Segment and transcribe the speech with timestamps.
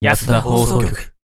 [0.00, 1.17] 安田放送局。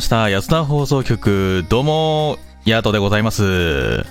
[0.00, 0.30] ました。
[0.30, 1.62] 安田放送局。
[1.68, 4.02] どうも、ヤートでございます。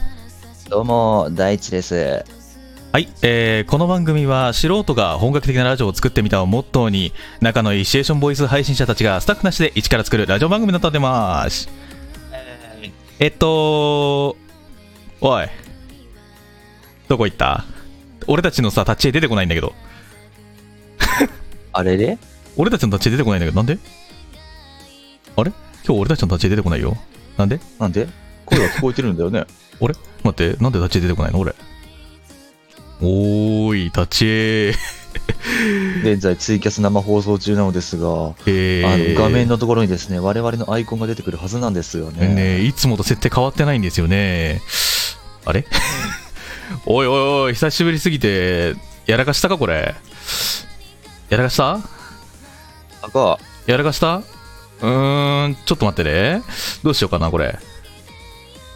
[0.70, 2.23] どうも、大地です。
[2.91, 11.67] はい、えー、この番組は素人が本格的なラジオを作ってみたをモットーに仲のいいシチュエーションボイス配信者たちがスタッフなしで一から作るラジオ番組となってます。
[13.17, 14.37] えっと、
[15.21, 15.48] おい、
[17.07, 17.65] どこ行った？
[18.27, 19.73] 俺たちのさ、立ち絵出てこないんだけど。
[21.73, 22.20] あれれ
[22.57, 23.79] 俺たちの立ち絵出てこないんだけど、なんで？
[25.35, 25.51] あれ？
[25.85, 26.98] 今日俺たちの立ち絵出てこないよ。
[27.37, 27.59] なんで？
[27.79, 28.07] なんで？
[28.45, 29.45] 声が聞こえてるんだよね。
[29.79, 29.95] 俺？
[30.23, 31.55] 待って、なんで立ち絵出てこないの俺？
[33.01, 34.73] おーい、立ち絵。
[36.04, 42.27] 現在ツイキャス生放送中なのですが、えあのー、画面のところにですね、我々のアイコンが出てくるはずなんですよね。
[42.27, 44.61] ねいつもと設定変わってないんですよね。
[45.45, 45.65] あれ？
[46.85, 48.76] おいおいおい、久しぶりすぎて、
[49.07, 49.95] やらかしたかこれ？
[51.29, 51.79] やらかした？
[53.01, 54.21] 赤、やらかした？
[54.82, 56.41] うーん、ちょっと待ってね。
[56.84, 57.58] どうしようかな、これ。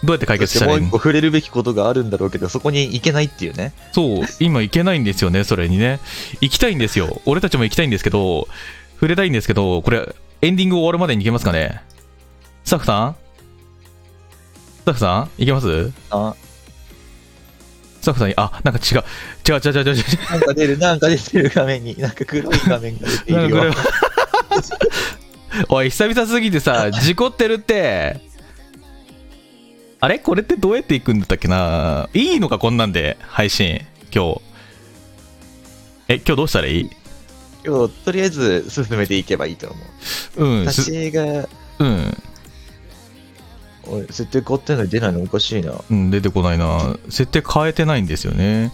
[0.04, 0.90] どうやって解決したらいいの？
[0.90, 3.72] 個触れるべきことがあるんだろうけど、そこに行けないっていうね。
[3.94, 6.02] そう、今行けないんですよね、それにね。
[6.42, 7.22] 行きたいんですよ。
[7.26, 8.50] 俺たちも行きたいんですけど、
[8.96, 11.82] 触れたいんですけど、これ、エンディング終わるまでに行けますかね？
[12.66, 13.16] スタッフさん？
[14.82, 15.30] スタッフさん？
[15.38, 15.92] 行けます？
[16.10, 16.36] あ、
[18.02, 19.04] スタッフさんに、あ、なんか違う。
[19.48, 20.04] 違う違う違う違う。
[20.32, 23.74] なんか出る、なんか出てる画面に、なんか黒い画面が出ているよ
[25.70, 28.20] おい、久々すぎてさ、事故ってるって。
[30.00, 30.20] あれ？
[30.20, 32.10] これってどうやって行くんだったっけな？
[32.14, 33.82] いいのか、こんなんで、配信、
[34.14, 34.42] 今日。
[36.10, 36.90] え、今日どうしたらいい？
[37.66, 39.76] 今日、とりあえず進めていけばいいと思
[40.38, 40.46] う。
[40.46, 41.48] うん、立すち絵が、
[41.80, 42.18] うん。
[43.86, 45.74] おい設定変わってんのに出ないのおかしいな。
[45.90, 46.98] うん、出てこないな。
[47.10, 48.74] 設定変えてないんですよね。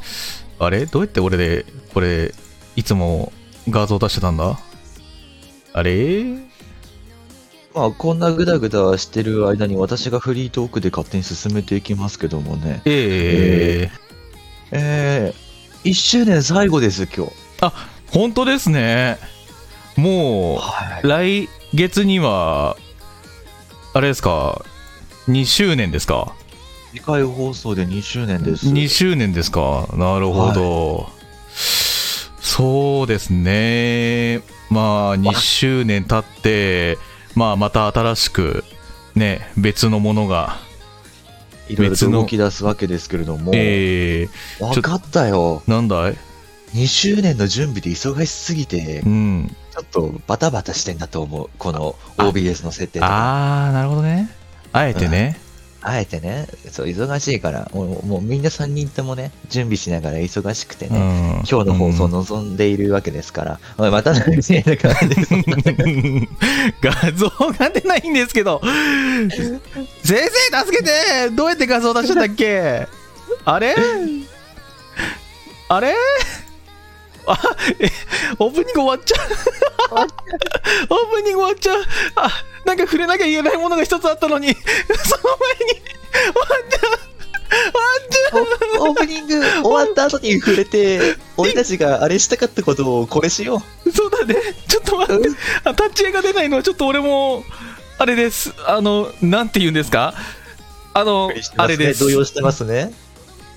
[0.57, 0.85] あれ？
[0.85, 2.33] どうやって俺で、これ、
[2.75, 3.31] いつも
[3.69, 4.57] 画像出してたんだ？
[5.73, 6.48] あれ？
[7.73, 12.81] まあ、こんなグダグダしてる間に私がフリートークで勝手に進めていきますけどもね。
[12.85, 13.91] ええ
[14.71, 17.31] えー、1周年最後です、今日。
[18.11, 19.17] 本当ですね。
[19.95, 22.75] もはう、来月には、
[23.93, 24.63] あれですか、
[25.27, 26.33] 2周年ですか？
[26.93, 26.97] い。
[26.97, 28.67] 次回放送で2周年です。
[28.67, 29.87] 2周年ですか？
[29.93, 31.09] なるほど、
[32.41, 36.97] そうですねまあ2周年経って
[37.35, 38.63] まあまた新しく
[39.15, 40.57] ね別のものが
[41.69, 45.61] いろいろ動き出すわけですけれども、えー、分かったよ。
[45.67, 46.15] なんだい
[46.73, 51.49] ？2周年の準備で忙しすぎてう、んちょっとバタバタしてんだと思う。
[51.57, 53.11] このあ OBS の設定とか。
[53.11, 54.29] ああなるほどね
[54.71, 55.39] あえてね、
[55.81, 60.93] あえてね、そう、忙しいから、もうもうみんな3人ともね、準備しながら忙しくてうん。
[60.95, 64.89] ね、今日の放送を望んでいるわけですから、おいまた何してんのか
[66.81, 70.19] 画像が出ないんですけど先
[70.51, 72.87] 生助けてどうやって画像出したんだっけ？
[73.45, 73.75] あれ？
[75.69, 75.93] あれ？
[77.27, 77.39] あ
[77.79, 77.89] え
[78.39, 79.27] オープニング終わっちゃう
[80.89, 81.83] オープニング終わっちゃう
[82.15, 82.29] あ
[82.65, 84.63] なんか触れなきゃいけないものが一つあったのにその
[85.37, 85.81] 前に
[86.11, 86.99] 終わっちゃう
[87.51, 94.35] 終わっちゃうオープニング終わった後に触れて、俺たちがあれしたかったことをこれしよそうだね。
[94.67, 95.29] ちょっと待って。
[95.63, 97.43] あタッチ絵が出ないのはちょっと俺も、
[97.97, 98.53] あれです。
[98.67, 100.13] あの、なんて言うんですか？
[100.93, 102.11] あのう。、あれです動。
[102.11, 102.93] 揺してますね。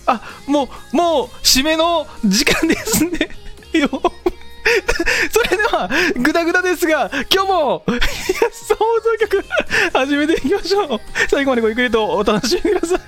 [0.07, 3.29] あ、もう、もう、締めの時間ですね。
[3.79, 3.89] よ
[5.31, 8.05] それでは、ぐだぐだですが、今日も、いや、放
[8.77, 8.85] 送
[9.19, 9.45] 局、
[9.93, 11.01] 始めていきましょう。
[11.29, 13.01] 最後までごゆっくりとお楽しみください。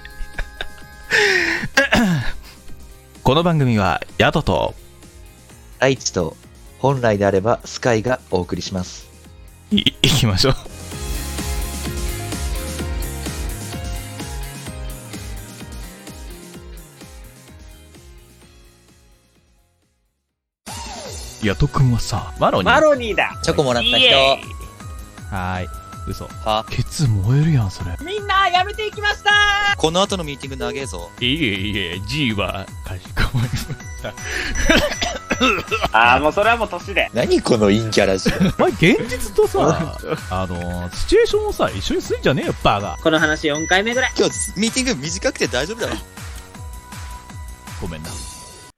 [3.22, 4.74] この番組は、ヤトと、
[5.78, 6.36] 大地と、
[6.78, 9.06] 本来であればスカイがお送りします。
[9.70, 10.73] い、いきましょう。
[21.44, 22.64] ヤト君はさ、マロに。
[22.64, 24.40] マロニーだチョコもらった人イエ
[25.30, 25.68] はーい。
[26.06, 26.26] 嘘。
[26.44, 26.66] は？
[26.70, 27.96] ケツ燃えるやん、それ。
[28.04, 29.30] みんなやめていきました
[29.76, 31.10] この後のミーティング長えぞ。
[31.20, 33.66] いえいえ、G は、かしこまりまし
[34.02, 34.14] た。
[35.98, 37.10] ああ、もうそれはもう年で。
[37.14, 38.34] 何この陰キャラじゃ。
[38.58, 39.98] お前現実とさ、
[40.30, 42.98] あの、シチュエーションをさ、一緒にすんじゃねえよ、バカ。
[43.02, 44.12] この話4回目ぐらい。
[44.16, 45.96] 今日、ミーティング短くて大丈夫だろ。
[47.80, 48.10] ごめんな。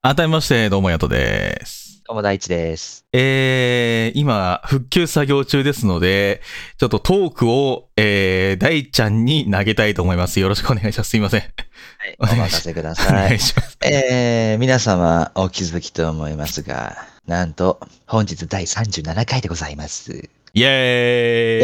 [0.02, 1.85] 改めまして、どうもやとです。
[2.08, 3.04] どうも大地です。
[3.12, 6.40] えー、今、復旧作業中ですので、
[6.78, 10.38] ちょっとトークを、えー、大ちゃんに投げたいと思います。
[10.38, 11.10] よろしくお願いします。
[11.10, 11.40] すいません。
[11.40, 13.12] はい、お任せくだおさい。
[13.28, 13.76] 願いします。
[13.84, 20.12] えー、皆様お気づきと思いますが、なんと、本日第37回でございます。
[20.12, 20.68] イェーイ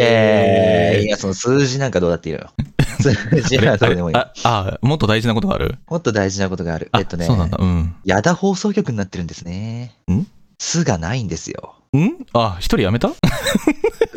[0.01, 2.51] えー、いや、その数字なんかどうだっていいのよ。
[3.01, 3.13] 数
[3.47, 4.15] 字はどうでもいい。
[4.15, 5.77] あ、あ、もっと大事なことがある？
[5.87, 6.89] もっと大事なことがある。
[6.91, 7.57] あ、えっとね、そうなんだ。
[7.59, 7.95] うん。
[8.05, 9.93] 矢田放送局になってるんですね。
[10.11, 10.25] ん？
[10.63, 11.75] すがないんですよ。
[11.95, 12.25] ん？
[12.33, 13.09] あ、一人辞めた？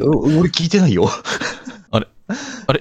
[0.01, 1.11] お 俺聞いてないよ。
[1.91, 2.07] あれ？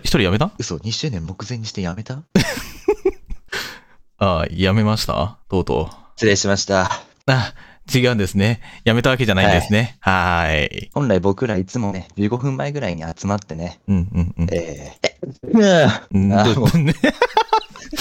[0.03, 0.51] 一人辞めた？
[0.59, 2.21] 嘘、2周年目前にしてやめた？
[4.19, 5.39] あ、辞めました？
[5.49, 5.95] とうとう。
[6.15, 6.91] 失礼しました。
[7.25, 7.53] あ、
[7.93, 8.61] 違うんですね。
[8.85, 9.97] 辞めたわけじゃないんですね。
[9.99, 10.89] はーい。
[10.93, 14.47] 本来僕らいつもね、15分前ぐらいに集まってね、うんうんうん。
[14.53, 16.93] えー、え、うんあもうね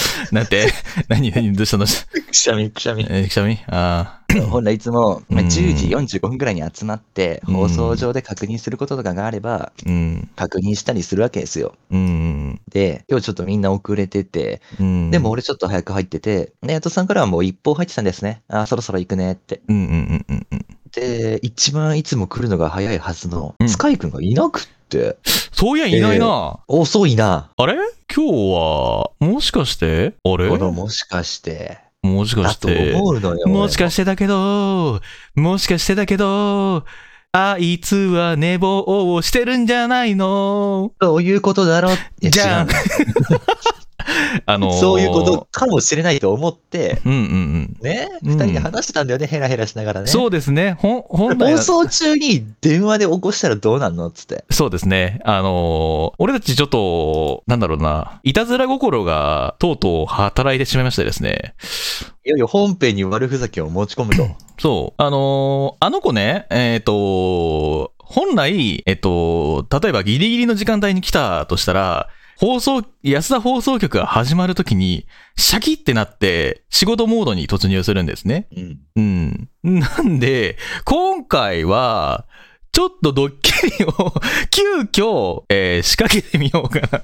[0.31, 0.71] なんて、
[1.07, 3.05] 何、何、どうしたどうしたくしゃみくしゃみ。
[3.09, 3.59] えー、くしゃみ？
[3.67, 10.29] あ本来いつも、まあ、うん10時45分ぐらいに集まって、うん放送上で確認することとかがあれば、ーうん。
[10.35, 11.75] 確認したりするわけですよ。
[11.91, 12.59] うん。
[12.69, 15.11] で、今日ちょっとみんな遅れてて、うん。
[15.11, 18.41] でも、俺ちょっと早く入ってて、で、ヤトさんからはもう一報入ってたんですね。
[18.49, 19.61] あーそろそろ行くねって。
[19.69, 20.65] うんうんうんうんうん。
[20.91, 24.67] で、一番いつも来るのが早いはずのうん、スカイくんがいなく
[25.51, 26.59] そういやいないな。
[26.67, 27.49] 遅いな。
[27.57, 27.75] あれ？
[28.13, 30.13] 今日は、もしかして？
[30.23, 30.49] あれ？
[30.49, 32.93] もしかして、もしかして？
[32.93, 33.47] 思うのよ。
[33.47, 33.67] も。
[33.69, 35.01] しかしてだけど、
[35.35, 36.85] もしかしてだけど、
[37.31, 40.93] あいつは寝坊をしてるんじゃないの？
[41.01, 41.89] そういうことだろ？
[41.89, 42.67] いやじゃん
[44.45, 47.77] あのーそういうことかもしれないと思って、うんうんうん。
[47.81, 50.07] ね、うん二人で話してたんだよね、ヘラヘラしながらね。
[50.07, 50.77] そうですね。
[50.79, 54.45] ほん、本来放は送中に電話で起こしたらどうなんのっつって。
[54.51, 55.19] そうですね。
[55.23, 61.55] あのー俺たちちょっと、なんだろうな、いたずら心がとうとう働いてしまいましてですね。
[62.25, 64.27] いよいよ本編に悪ふざけを持ち込むと。
[64.59, 65.01] そう。
[65.01, 78.47] あのーあの子ね、えっ、と、本来、えっ、と、例えばギリギリの時間帯に来たとしたら、放送、安田放送局が始まるときに、シャキってなって、仕事モードに突入するんですね。
[78.55, 78.79] うん。
[78.95, 79.79] うん。
[79.79, 82.25] なんで、今回は、
[82.71, 84.13] ちょっとドッキリを
[84.51, 87.03] 急遽、えー仕掛けてみようかなと。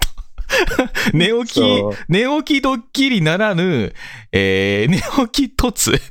[1.13, 1.61] 寝起き
[2.09, 3.93] 寝起きドッキリならぬ、
[4.33, 4.97] えー寝
[5.31, 5.97] 起き突。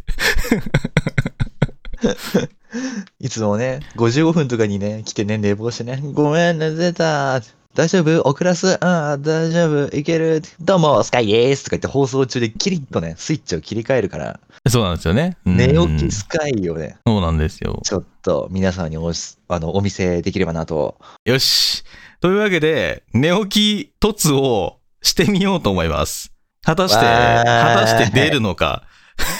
[3.20, 7.42] いつもね、55分とかにね、来てね、寝坊してね、ごめん、寝てた。
[7.74, 8.28] 大丈夫？
[8.28, 10.42] 遅らすああ、大丈夫いける？
[10.60, 15.36] どうも、スカイですとか言って放送中でキリッとね、スイッチを切り替えるから、そうなんですよね。
[15.46, 17.80] うん寝起きスカイをね、そうなんですよ。
[17.84, 20.98] ちょっと皆さんにおしあのお見せできればなと。
[21.24, 21.84] よし。
[22.20, 26.32] というわけで、寝起き突をしてみようと思います。
[26.62, 28.82] 果たして、果たして出るのか。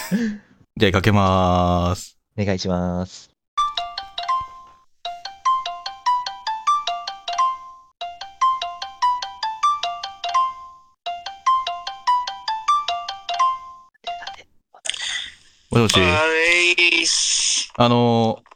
[0.79, 2.17] じゃあかけまーす。
[2.39, 3.30] お願いします。
[15.71, 17.69] もしもし。
[17.77, 18.51] あのー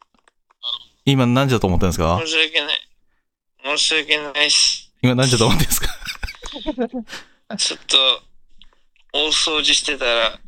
[1.07, 2.19] 今何時だと思ってるんですか？
[2.25, 3.77] 申し訳ない。
[3.77, 4.91] 申し訳ないっす。
[5.03, 5.81] 今何時だと思ってるんです
[7.47, 7.57] か？
[7.57, 7.97] ちょっと、
[9.13, 10.39] 大掃除してたら、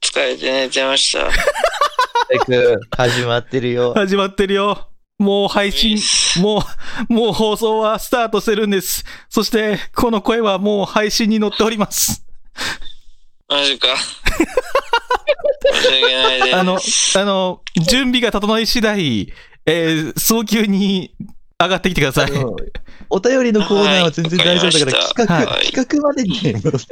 [0.00, 1.30] 疲れて寝てました。
[2.28, 3.92] 早く始まってるよ。
[3.94, 4.88] 始まってるよ。
[5.18, 5.98] もう配信
[6.40, 6.64] も
[7.10, 9.04] う、もう放送はスタートしてるんです。
[9.28, 12.24] そして、この声はもう配信に乗っております。
[13.48, 13.88] マジか。
[15.72, 16.56] 申し訳ないです。
[16.56, 16.78] あの、
[17.16, 19.32] あの、準備が整い次第、
[19.66, 21.14] えー早急に
[21.60, 22.30] 上がってきてください。
[23.10, 26.36] お便りのコーナーは全然大丈夫だから、はい企画、はい企画までに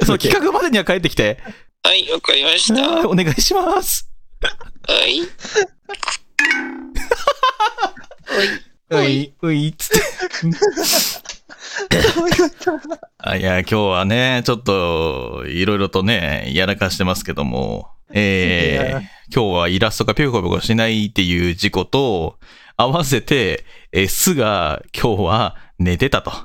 [0.05, 1.39] そう、企画までには帰ってきて。
[1.83, 2.81] はい、わかりました。
[2.81, 4.09] はいはお願いします。
[5.07, 5.21] い。
[8.89, 11.32] うい、うい、つって。
[13.17, 18.99] あいや、今日はね、ちょっと、いろいろとね、やらかしてますけども、えー、
[19.33, 22.37] 今日はイラストがピョコピョコしないっていう事故と、
[22.77, 26.31] 合わせて、えー、スが今日は寝てたと。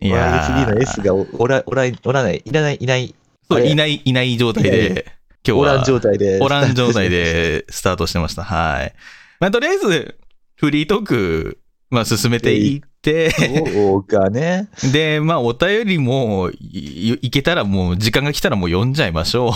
[0.00, 3.14] いや YSD の S がおおら、おら、おらない、いらない、いない、
[3.50, 5.06] そういない、いない状態で、
[5.46, 5.72] 今日は。
[5.72, 6.38] オラン状態で。
[6.40, 7.08] オラン状態。
[7.08, 8.44] でスタートしてました。
[8.44, 8.94] はい。
[9.40, 10.18] まあ、とりあえず、
[10.56, 11.58] フリートーク、
[11.90, 14.68] まあ、進めていって、そうかね。
[14.92, 19.52] で、まあ、お便りもい、いけたらもう、時間が来たらもう読んじゃいましょう。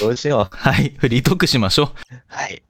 [0.00, 0.56] どうしよう。
[0.56, 1.92] はい、フリートークしましょ
[2.26, 2.62] はい。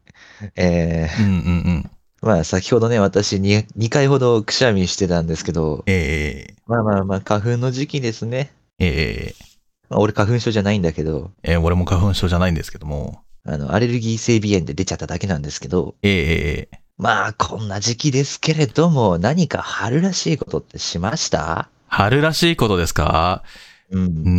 [0.57, 1.23] えう。
[1.23, 1.39] うんうんう
[1.71, 1.91] ん。
[2.23, 8.53] ー、まあ先ほどね、私に2回ほどくしゃみしてたんですけど、えまあまあまあ、花粉の時期ですね。
[8.79, 9.45] ー、えー、
[9.91, 13.23] まあ、俺花粉症じゃないんだけど、えー俺も花粉症じゃないんですけども。
[13.45, 21.69] あの、アレルギー性鼻炎で出ちゃっただけなんですけど、えー、えー、まあ、こんな時期ですけれども、何か春らしいことってしました？
[21.89, 23.43] 春らしいことですか？
[23.91, 23.99] う。
[23.99, 24.31] うんー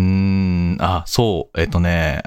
[0.76, 2.24] ん、あ、そう、えっとね、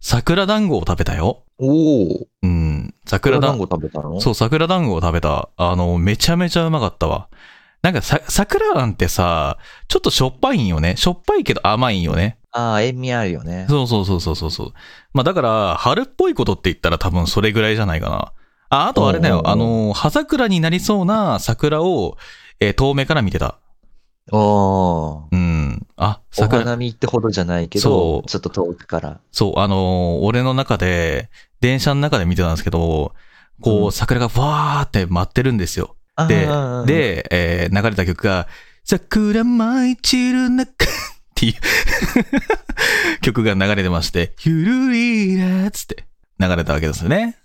[0.00, 1.44] 桜団子を食べたよ。
[1.58, 2.26] おお。
[2.42, 4.20] うん、桜団子食べたの？
[4.20, 5.48] そう、桜団子を食べた。
[5.56, 7.28] あの、めちゃめちゃうまかったわ。
[7.82, 9.58] なんかさ、桜なんてさ、
[9.88, 10.96] ちょっとしょっぱいんよね。
[10.96, 12.38] しょっぱいけど甘いんよね。
[12.52, 13.66] ああ、塩味あるよね。
[13.68, 14.72] そうそうそうそうそうそう。
[15.14, 18.32] まあだから、春っぽいことって言ったら多分それぐらいじゃないかな。
[18.70, 19.42] あ、あとあれだよ。
[19.46, 22.16] あの、葉桜になりそうな桜を、
[22.60, 23.58] えー遠目から見てた。
[24.32, 25.34] おー。
[25.34, 25.86] うん。
[25.96, 29.20] あ、お桜、花見ってほどじゃないけそどう、ちょっと遠くから。
[29.32, 33.12] そう、あのー俺の中で、電車の中で見てたんですけど、
[33.60, 35.96] こう、うん桜がわーって舞ってるんですよ。
[36.14, 38.46] あでー、で、えー流れた曲が、
[38.84, 40.76] 桜舞い散る中 っ
[41.34, 41.54] ていう
[43.20, 46.04] 曲が流れてまして、ゆるりーらっつって
[46.38, 47.36] 流れたわけですよね。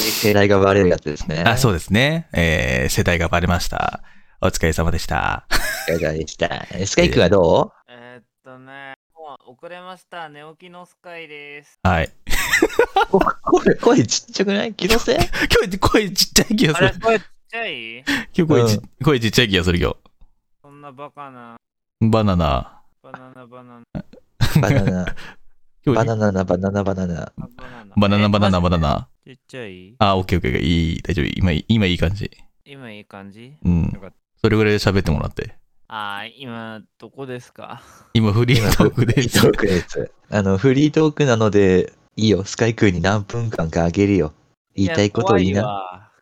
[0.00, 1.42] に世代がバレるやつですね。
[1.46, 2.28] あ、そうですね。
[2.32, 4.02] えー世代がバレました。
[4.40, 5.46] お疲れ様でした。
[5.88, 6.66] いかがでした。
[6.86, 10.28] スカイ君はどえーっとね、もう遅れました。
[10.28, 11.78] 寝起きのスカイです。
[11.82, 12.10] はい。
[13.12, 14.74] う声、声ちっちゃくない？
[14.74, 15.16] 気のせい？
[15.16, 15.24] 今
[15.70, 17.96] 日声ちっちゃい気がする。、あれ声ちっちゃい？
[17.98, 19.96] 今日声ち,、声ちっちゃい気がするよ。
[20.62, 21.56] そんなバカな。
[22.00, 22.82] バナナ。
[23.02, 24.04] バナナバナナ。
[24.60, 25.14] バナナ、
[25.84, 27.32] 今日バナナナ、バナナ、バナナ。
[27.96, 28.78] バナナバナナバナナバナ。
[28.78, 29.08] えナ。
[29.26, 29.96] ちっちゃい？
[29.98, 30.60] あ、オッケーオッケー。
[30.60, 31.26] いい、大丈夫。
[31.26, 32.30] 今いい、今いい感じ。
[32.64, 33.54] 今いい感じ？
[33.64, 34.16] うんよかった。
[34.40, 35.56] それぐらいで喋ってもらって。
[35.88, 37.82] あー、今、どこですか？
[38.14, 39.56] 今フリートークですフリート。
[39.56, 40.12] ークです。
[40.30, 42.44] あの、フリートークなので、いいよ。
[42.44, 44.32] スカイ君に何分間かあげるよ。
[44.76, 45.62] 言いたいことを言いな。
[45.62, 46.12] な。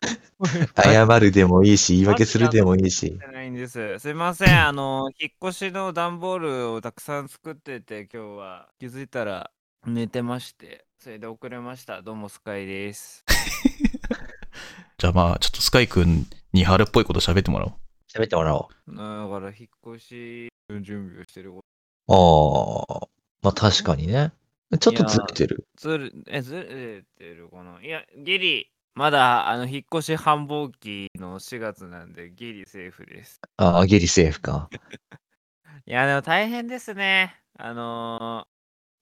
[0.83, 3.19] 謝るでもいいし、言い訳するでもいいし。
[3.19, 3.99] てないんです。
[3.99, 4.67] すいません。
[4.67, 9.51] あの、引っ越しの段ボールをたくさん作ってて、今日は気づいたら
[9.85, 12.01] 寝てまして、それで遅れました。
[12.01, 13.23] どうもスカイです。
[14.97, 17.73] じゃあまあ、ちょっとスカイ君に春っぽいこと喋ってもらおう。
[18.11, 21.59] 喋ってもらおだから、引っ越しの準備をしてるこ
[22.07, 23.01] う。
[23.01, 23.07] ああ。
[23.43, 24.31] まあ確かにね。
[24.79, 25.67] ちょっとずれてる。
[25.77, 25.89] と。
[25.89, 33.39] ずる、え、ずれてるかないや、ギリ、まだ、あの、引っ越し繁忙期の4月なんで、ギリセーフです。
[33.57, 34.69] ああ、ゲリセーフか。
[35.85, 37.39] いや、でも大変ですね。
[37.57, 38.54] あのー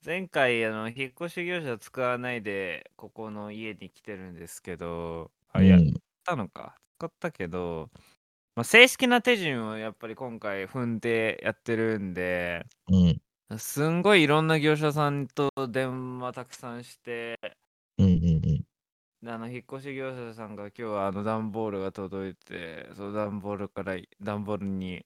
[0.06, 6.04] 前回、あの、引っ越し業者使わないで、ここの家に来てるんですけど、あ、いや、使っうん。
[6.26, 6.76] たのか。
[7.00, 7.90] 使ったけど、
[8.56, 13.22] まあ、正式な手順をやっぱり今回踏んでやってるんで、うん。
[13.60, 17.40] すんごいいろんな業者さんと電話たくさんして、
[17.98, 18.14] うんうん
[18.46, 18.66] うん。
[19.22, 25.06] であの引っ越し業者さんが今日はあの段ボールが届いて、その段ボールから段ボールに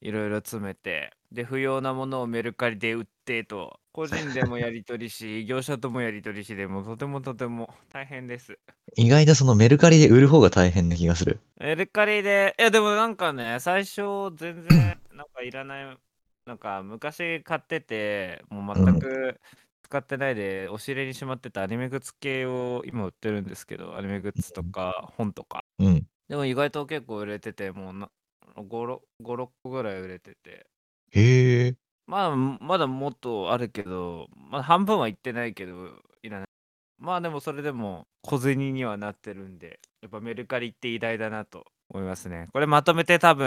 [0.00, 8.58] いろいろ詰めて、で、不要なものをメルカリで売ってと、個人でもやり取りし、 業者ともやり取りしでもとてもとても大変です。
[8.96, 11.40] 意外とそのメルカリで売る方が大変な気がする。
[11.58, 15.98] メルカリで、いやでもなんかね、最初全然なんかいらない、
[16.44, 19.40] なんか昔買ってて、もう全く
[19.82, 25.64] 使ってないで、押し入れにしまってたアニメグッズ系を今売ってるんですけど、アニメグッズとか本とか。
[25.78, 26.06] うん。
[26.28, 28.10] でも意外と結構売れてて、もうな
[28.54, 30.66] 5、6 6個ぐらい売れてて。
[31.12, 31.76] へえ。
[32.06, 35.72] まあ、まだもっとあるけど、まあ半分はいってないけど、
[36.22, 36.48] いらない。
[36.98, 42.48] まあでもそれでも小銭にはなってるんで、やっぱメルカリって偉大だなと思いますね。
[42.52, 43.46] これまとめて多分、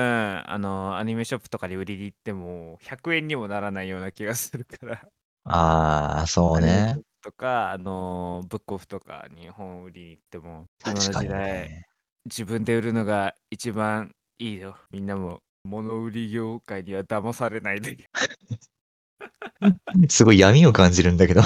[0.50, 5.02] あの、アニメショップとかに売りに行っても、100円にもならないような気がするから。
[5.46, 7.04] ああ、そうねプ。
[7.22, 11.88] とか、あの、ブックオフとかに本売りに行っても、今の確かに時代、ね。
[12.26, 14.78] 自分で売るのが一番いいよ。
[14.90, 18.10] みんなも物売り業界には騙されないで。
[20.10, 21.42] すごい闇を感じるんだけど。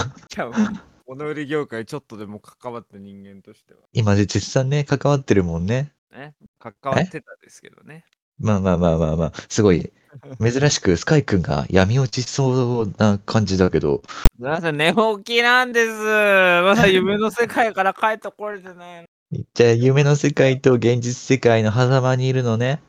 [1.08, 3.80] 物売り業界ちょっとでも関わった人間としては。
[3.94, 5.92] 今で実際ね、関わってるもんね。
[6.12, 8.06] ね、関わってたんですけどね。
[8.38, 9.92] まあまあまあまあまあ、すごい、
[10.40, 15.92] 珍しくスカイ君が闇落ちしそうな感じだけど、すみません、寝起きなんです。
[15.92, 19.08] まだ夢の世界から帰ってこれてないの。
[19.54, 22.82] じゃあ夢の世界と現実世界の狭間にいるのね。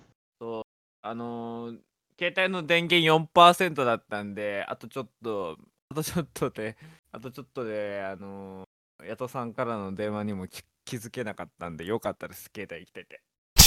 [1.02, 1.78] あのー
[2.16, 5.56] 携帯の電源4%だったんで、あとちょっと、
[5.90, 6.76] あとちょっとで、
[7.10, 13.20] あとちょっとで、あのー、ヤトさんからの電話にもき気づけなかったんで、よかったです、携帯生きてて。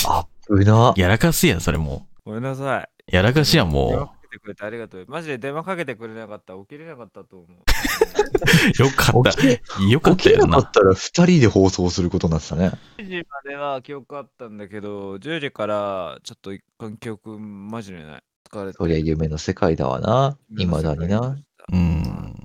[0.08, 0.94] あ、うな。
[0.96, 2.90] やらかすやん、それもごめんなさい。
[3.12, 3.16] う。
[3.16, 4.17] やらかしやん、もう。
[4.28, 5.06] けてくれてありがとう。
[5.08, 7.50] マジで電話かけてくれなかったら起きれなかったと思う。
[8.82, 9.84] よかった。
[9.84, 10.72] よかったよな起きなかっ。
[10.72, 12.72] たら二人で放送することになってたね。
[12.98, 18.24] 10時までは記憶あったんだけど、10時からちょっと一貫記憶マジでない。
[18.50, 18.78] 疲れて。
[18.78, 20.38] そりゃ夢の世界だわな。
[20.56, 21.38] 未だにな。。
[21.72, 22.36] うん。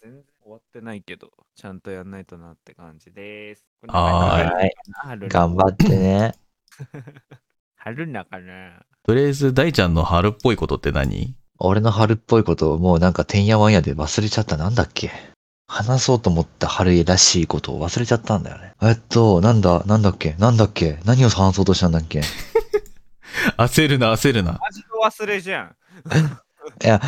[0.00, 3.64] 全然終わってないけど、ちゃんとやんないとなって感じです。
[3.88, 4.74] はーいはい。
[5.02, 6.32] 春頑張ってね。
[7.76, 8.84] 春なかな。
[9.06, 11.34] とりあえず、大ちゃんの春っぽいことって何？
[11.58, 14.56] 俺の春っぽいことをもうなんかてんやわんやで忘れちゃった。
[14.56, 15.10] なんだっけ？
[15.66, 18.72] 話そうと思った春らしいことを忘れちゃったんだよね。
[18.82, 20.34] えっと、なんだ、なんだっけ？
[20.38, 20.98] なんだっけ？
[21.04, 22.22] 何を話そうとしたんだっけ？
[23.56, 24.52] 焦るな、焦るな。
[24.52, 25.76] マジで忘れじゃん。
[26.84, 27.00] いや、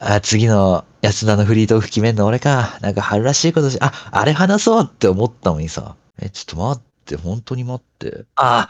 [0.00, 2.26] あ次の安田のフリートーク決めんの？
[2.26, 2.78] 俺か。
[2.82, 5.96] なんか春らしいことし、あ、あれ話そうって思ったのにさ。
[6.20, 8.24] え、ちょっと待って、本当に待って。
[8.34, 8.68] あ、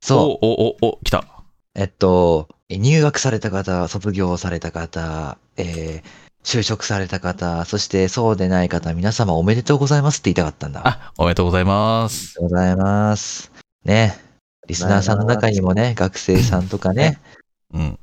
[0.00, 0.46] そう。
[0.46, 1.24] お、お、お、お、来た。
[1.74, 10.80] えっと、入学された方、卒業された方、えー就職された方、そしてそうでない方、皆様おめでとうございますって言いたかったんだ。
[10.84, 12.34] あおめでとうございます。
[12.34, 13.52] とうございます。
[13.84, 14.18] ね。
[14.66, 17.20] リスナーさんの中にもね、学生さんとかね、
[17.74, 17.98] うん。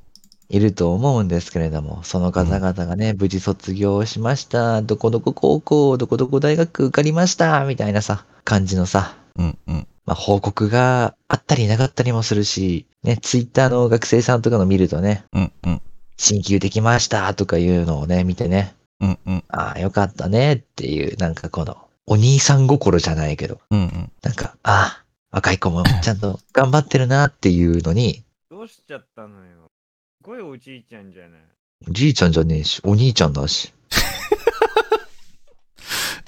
[0.49, 9.87] いると思うんですけれども、その方々がね、無事卒業しました、どこどこ高校、どこどこ大学受かりました、みたいなさ、感じのさ、うん、うん。
[10.07, 15.81] まあ、報告があったりなかったりもするし、ね、ツイッターの学生さんとかの見るとね、うん、うん。
[16.15, 19.43] 進級できましたとかいうのをね、見てね、うん、うん。
[19.49, 24.11] ああ、よかったねっていう、なんかこの、お兄さん心じゃないけど、うん、うん。
[24.23, 29.69] なんか、ああ、若い子も ちゃんと頑張ってるなっていうのに、どうしちゃったのよ。
[30.23, 31.39] すごいおじいちゃんじゃない。
[31.85, 33.73] おじいちゃんじゃねえし、お兄ちゃんだし。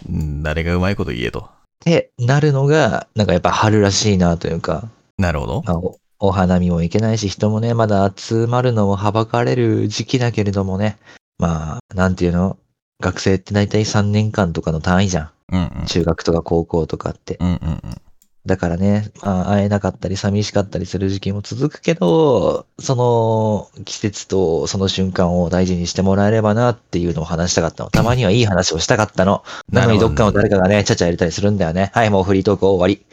[0.10, 1.50] う ん誰がうまいこと言えと。
[1.90, 5.64] ってなるのが、なんかやっぱ春らしいなというか、なるほど。
[5.66, 10.98] まあおお花見も行けないし、人もね、まだ集まるのもはばかれる時期だけれどもね、
[11.38, 12.58] まあ、なんていうの、
[13.02, 15.86] 学生って大体3年間とかの単位じゃうん、ん。
[15.88, 17.38] 中学とか高校とかって。
[17.40, 17.48] うん。
[17.48, 18.02] うん、うん、うん。
[18.50, 27.92] だからね、まあ、会えなかったり寂しかったりする時期も続くけど、その季節とその瞬間を大事にしてもらえればなっていうのを話したかったの。
[27.94, 29.44] たまにはいい話をしたかったの。
[29.72, 31.92] なのにどっかの誰かがね、ちゃちゃ入れたりするんだよね。
[31.94, 33.06] はい、もうフリートーク終わり。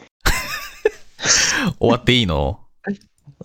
[1.79, 2.59] 終わっていいの？
[2.83, 2.97] 終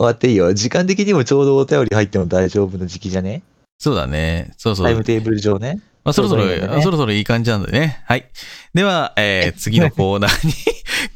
[0.07, 0.55] わっていいよ。
[0.55, 3.43] 時間的にもちょうどお便り入っても大丈夫な時期じゃね？
[3.79, 4.55] そうだね。
[4.57, 4.87] そうそう。
[4.87, 5.81] タイムテーブル上ね。
[6.05, 8.03] まあ、そろそろ、ねそろそろいい感じなんでね。
[8.07, 8.29] はい。
[8.75, 10.53] では、えー、 次のコーナーに、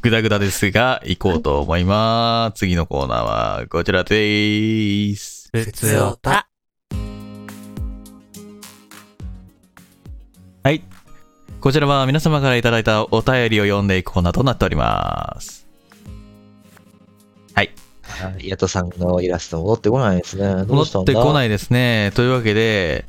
[0.01, 2.61] ぐだぐだですが、行こうと思います。
[2.61, 5.51] 次のコーナーは、こちらでーす。
[5.53, 6.49] ふつおた。
[10.63, 10.83] はい。
[11.61, 15.67] こちらは皆様からいただいたお便りを読んでいくコーナーとなっております。
[18.39, 20.65] イヤトさんのイラスト戻ってこないですね。
[20.65, 22.13] ど戻ってこないですね。
[22.15, 23.05] というわけで、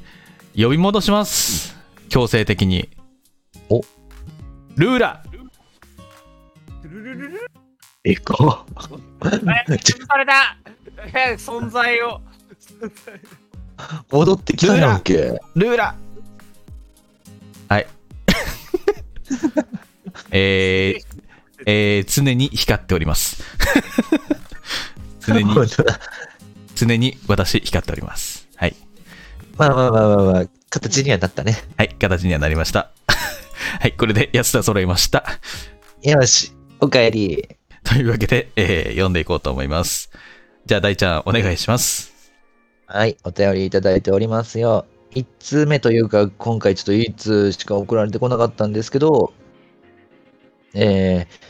[0.59, 1.77] 呼び戻します。
[2.09, 2.89] 強制的に。
[3.69, 3.83] お
[4.75, 5.23] ルーラ
[6.81, 7.51] ルルルル
[8.03, 10.57] えこされた
[11.13, 12.21] え存在を。
[14.11, 15.39] 戻ってきたやんけ。
[15.53, 15.95] ルーラ
[17.69, 17.87] はい。
[20.31, 21.03] えー、
[21.67, 23.43] えー、常に光っております。
[25.21, 25.53] 常に、
[26.73, 28.36] 常に私光っております。
[29.57, 29.69] はい。
[29.69, 31.55] まあまあまあまあまあ、形にはなったね。
[31.77, 32.91] はい、形にはなりました。
[33.81, 35.25] はい、これで安田揃いました。
[36.03, 37.57] よし、おかえり。
[37.83, 40.11] というわけで、えー読んでいこうと思います。
[40.65, 42.13] じゃあ、大ちゃん、お願いします。
[42.85, 44.85] はい、お便りいただいておりますよ。
[45.11, 49.33] 一通目というか、今回ちょっと一通しか送られてこなかったんですけど、
[50.73, 51.47] えー、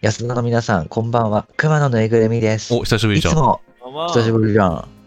[0.00, 1.46] 安田の皆さん、こんばんは。
[1.56, 2.72] 熊野のえぐるみです。
[2.72, 3.34] お、久しぶりじゃん。
[3.34, 3.60] いつも、
[3.92, 4.97] まあ久しぶりじゃん。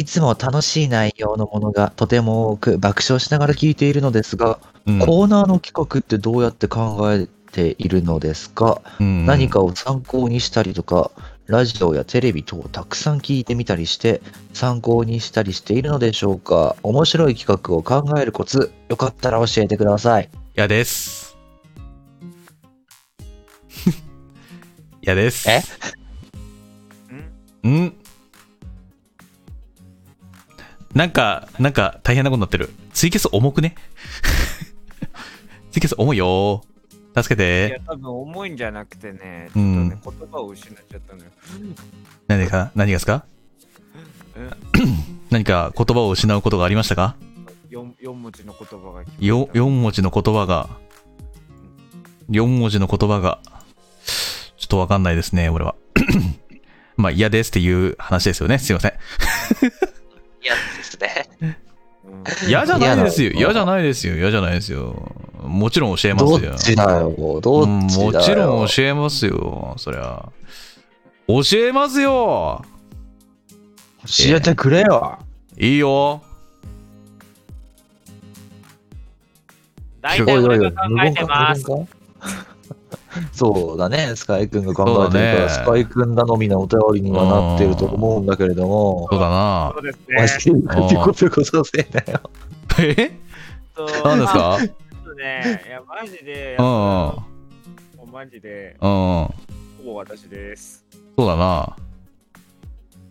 [0.00, 11.10] いつも楽しい内容のものがとても多く爆笑しながら聞いているのですが、うんコーナーの企画ってどうやって考えているのですか、うん何かを参考にしたりとか、
[11.44, 14.22] ラジオやテレビ等をたくさん聞いてみたりして、
[14.54, 16.76] 参考にしたりしているのでしょうか？
[16.82, 20.30] 面白い企画を考えるコツ、よかったら教えてください。
[20.56, 21.36] 嫌です。
[25.02, 25.46] 嫌です。
[25.50, 25.62] え？
[27.68, 27.99] ん？
[30.94, 32.70] なんか、なんか大変なことになってる。
[32.92, 33.74] ツイキャス重くね？
[35.70, 36.64] ツイキャス重いよ
[37.16, 41.30] 助けいやて。、多分重いんじゃなくてね、ちょっとうんね、言葉を失っちゃったのよ。
[42.26, 43.24] 何か、何がですか？
[44.36, 44.50] え？
[45.30, 45.72] 何か？
[45.76, 47.14] 言葉を失うことがありましたか
[47.70, 50.68] ？4, 四文字の言葉が聞こえたよ、4文字の言葉が、
[52.30, 53.38] 4文字の言葉が、
[54.56, 55.76] ちょっとわかんないですね、俺は。
[56.96, 58.58] まあ嫌ですっていう話ですよね。
[58.58, 58.90] すいません。
[58.90, 58.94] い
[60.46, 60.54] や
[61.00, 61.28] ね。
[61.42, 61.56] うん
[62.48, 63.30] 嫌じゃないですよ。
[63.32, 64.16] 嫌じゃないですよ。
[64.16, 65.12] 嫌じゃないですよ。
[65.42, 66.38] もちろん教えますよ。
[66.38, 68.10] どっちだよ、どっうんちだよ。
[68.10, 69.74] もちろん教えますよ。
[69.76, 70.28] そりゃ。
[71.28, 72.64] 教えますよ。
[74.06, 75.18] 教えてくれよ。
[75.58, 76.22] いいよ。
[80.00, 81.64] 大体俺が考えてます。
[83.32, 89.80] そうだね、スカイ君が考えてるから、スカイ君頼みのお便りにはなってると思うんだけれども、そうだなそ。
[89.80, 90.60] うですマジね。
[90.60, 92.30] でピコピコさせんなよ。
[92.78, 93.10] え？
[94.04, 94.58] 何ですか？
[94.60, 97.24] ちょっとね、いや、マジで、うんうんも
[98.04, 98.88] うマジで、うん。
[98.88, 99.32] ほ
[99.84, 100.84] ぼ私です。
[101.16, 101.74] そうだな。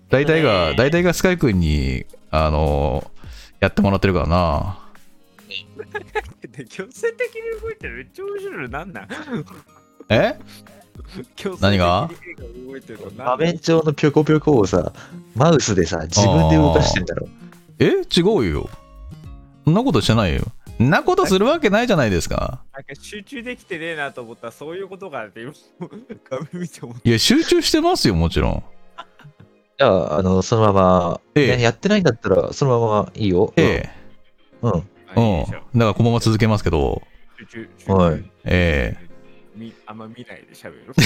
[0.10, 3.04] 大体が、ね大体がスカイ君に、あの
[3.60, 4.80] やってもらってるからな。
[6.52, 9.08] で強制的に動いてるめっちゃ面白いのなんなん？
[10.10, 10.36] え？
[11.60, 12.10] 何が？
[13.18, 14.92] 画面上のピョコピョコをさ、
[15.36, 17.28] マウスでさ、自分で動かしてんだろ。
[17.80, 17.86] え？
[17.86, 18.70] 違うよ。
[19.66, 20.42] そんなことしてないよ。
[20.78, 22.62] そんなことするわけないじゃないですか。
[22.74, 25.54] なんか集中できてねえなと思ったらそういうことがあって今
[26.30, 28.64] 画面見て思っいや、集中してますよ、もちろん。
[29.78, 33.54] じゃあ、あの、そのまま、えやってないんだったら、そのままいいよ。
[33.58, 33.90] ええ。
[34.62, 34.72] うん。
[34.72, 34.82] うん。
[34.82, 35.44] たうん。
[35.44, 37.02] だから、このまま続けますけど、
[37.38, 39.09] 集中集中はいえ
[39.56, 40.94] みあんま見ないで喋る？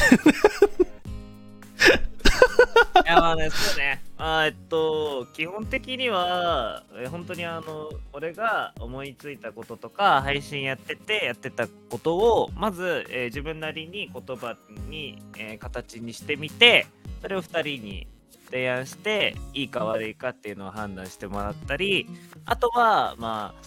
[3.06, 4.02] いやまあねそうね。
[4.18, 14.56] まあえっと基本的にはえ本当にあの俺が思いついたこととか配信やっててやってたことをまず、えー自分なりに言葉
[14.90, 16.86] に、えー形にしてみて
[17.22, 18.08] それを2人に
[18.46, 22.08] 提案していいか悪いかっていうのを判断してもらったり
[22.46, 23.62] あとはまあ、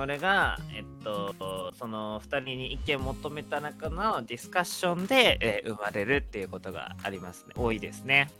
[0.00, 7.54] 俺が、えっと、その2人に意見求めた中のディスカッションで、えー生まれるっていうことがありますね。
[7.56, 8.30] 多いですね。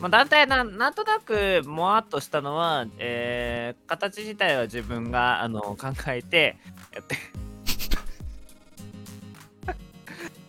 [0.00, 5.76] まあ、団体ななんとなくもわっとしたのは、えー形自体は自分があの考
[6.08, 6.56] えて
[6.94, 7.16] やって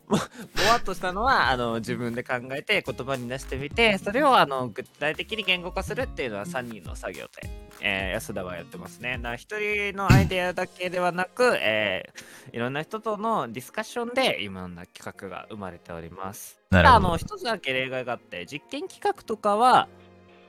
[0.10, 0.24] もも
[0.70, 7.50] わっとしたのはあの自分で考えて言葉に出してみてそれをあの具体的に言語化するっていうのは3人の作業で、
[7.82, 9.18] えー安田はやってますね。
[9.18, 14.90] だから一人のアイデアだけではなく、えーいろんな人とのディスカッションで今の企
[15.22, 16.60] 画が生まれております。
[16.72, 17.16] だあの。
[17.18, 19.88] 一つだけ例外があって実験企画とかは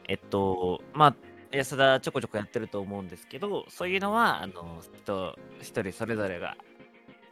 [0.09, 1.15] えっとまあ
[1.53, 6.57] 安田ちょこちょこやってると思うんですけどそういうのはあの人一人それぞれが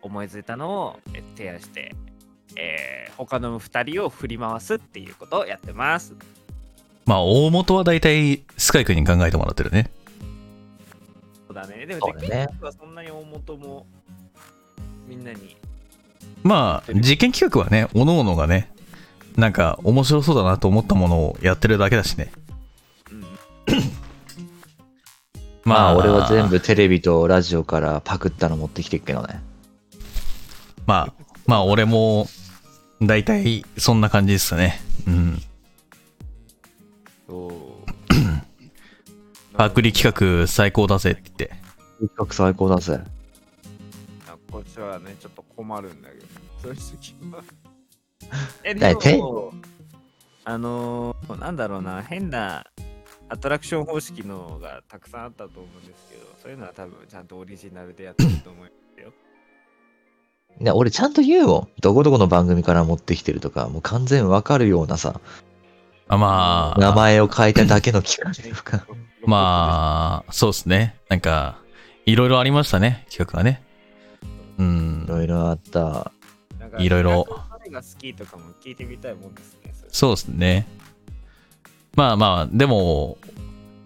[0.02, 1.94] 思いついたのをえ提案して、
[2.56, 6.14] えー他の2人を振り回すっていうことをやってます。
[7.04, 9.90] まあ、大元は大体、スカイ君に考えてもらってるね。
[11.48, 11.84] そうだね。
[11.84, 13.86] でも実験企画はそんなに大元も
[15.08, 15.56] みんなに
[16.42, 18.70] まあ、実験企画はね、おののがね、
[19.36, 22.30] なんか面白そうだなと思ったものをやってるだけだしね。
[23.10, 23.24] うん
[25.64, 26.48] まあ、俺は全。
[26.48, 29.42] 部テレビとラジオからパクったの持ってきてるけどね。
[30.86, 32.28] まあ、まあ、俺も、
[33.00, 34.78] 大体、そんな感じですね。
[35.06, 35.38] うん。
[37.26, 37.52] そう
[39.56, 41.50] パクリ企画最高だぜって言って。
[42.00, 43.00] 企画最高だぜ。
[44.28, 46.26] あこっちはね、ちょっと困るんだけど、
[46.60, 47.42] そういう時は。
[48.62, 49.54] え、でも、
[50.44, 52.66] あのー、なんだろうな、変な
[53.30, 58.66] アトラクション方式のがたくさんあったと思うんですけど、そういうのは多分ちゃんとオリジナルでやってると思う
[59.00, 59.14] よ。
[60.60, 61.68] ね、俺ちゃんと言うもん。
[61.80, 65.20] どこどこの番組から持ってきてるとか、もう完全わかるようなさ、
[66.08, 68.86] あまあ、名前を変えただけの企画とか。
[69.24, 70.96] まあ、そうですね。
[71.08, 71.58] なんか、
[72.06, 73.62] いろいろありましたね、企画がね。
[74.58, 75.08] うんい。
[75.08, 76.10] ろいろあった。
[76.78, 77.26] いろいろ。
[77.50, 79.74] 誰が好きとかも聞いてみたいもんですね。
[79.88, 80.66] そうですね。
[81.94, 83.18] まあまあ、でも、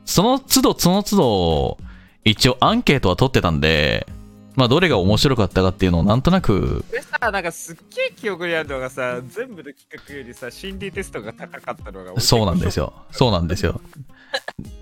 [0.05, 1.79] その都度その都度、
[2.25, 4.07] 一応アンケートは取ってたんで、
[4.55, 12.93] まあ、どれが面白かったかっていうのをなんとなく、でさ、なんかすっげえ記憶にあるのがさ、全部の企画よりさ、心理テストが高かったのがそうなんですよ。
[13.11, 13.81] そうなんですよ。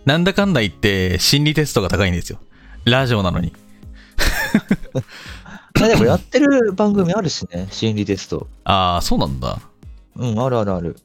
[0.04, 2.38] なんだかんだ言って、心理テストが高いんですよ。
[2.84, 3.52] ラジオなのに。
[5.78, 8.48] ま あでもやってる番組あるしね、心理テスト。
[8.64, 9.60] ああ、そうなんだ。
[10.16, 10.96] うん、あるあるある。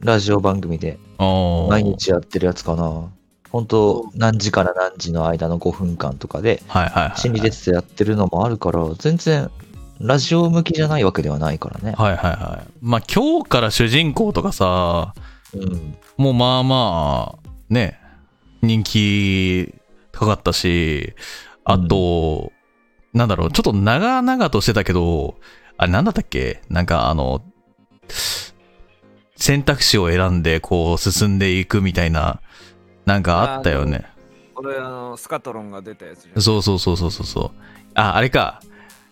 [0.00, 3.10] ラジオ番組で毎日やってるやつかな。
[3.50, 7.18] 本当何時から何時の間の5分間とかではいはいはい。
[7.18, 9.50] 心理テストやってるのもあるから、全然
[10.00, 11.94] ラジオ向きじゃないわけではないからね。
[11.96, 12.68] はいはいはい。
[12.80, 15.14] まあ、今日から主人公とかさ、
[15.54, 15.96] うん。
[16.16, 17.98] もうまあまあ、ね、
[18.62, 19.74] 人気
[20.12, 21.14] 高かったし、
[21.64, 22.52] あと、
[23.12, 25.36] なんだろう、ちょっと長々としてたけど、
[25.76, 26.60] あれなんだったっけ？
[26.68, 27.42] なんかあの、
[29.36, 32.40] 選択肢を選んでこう進んでいくみたいな、
[33.08, 34.04] なんかあったよね。
[34.54, 36.42] これ、あの、スカトロンが出たやつじゃん。
[36.42, 37.50] そうそうそうそうそうそう。
[37.94, 38.60] あ、あれか。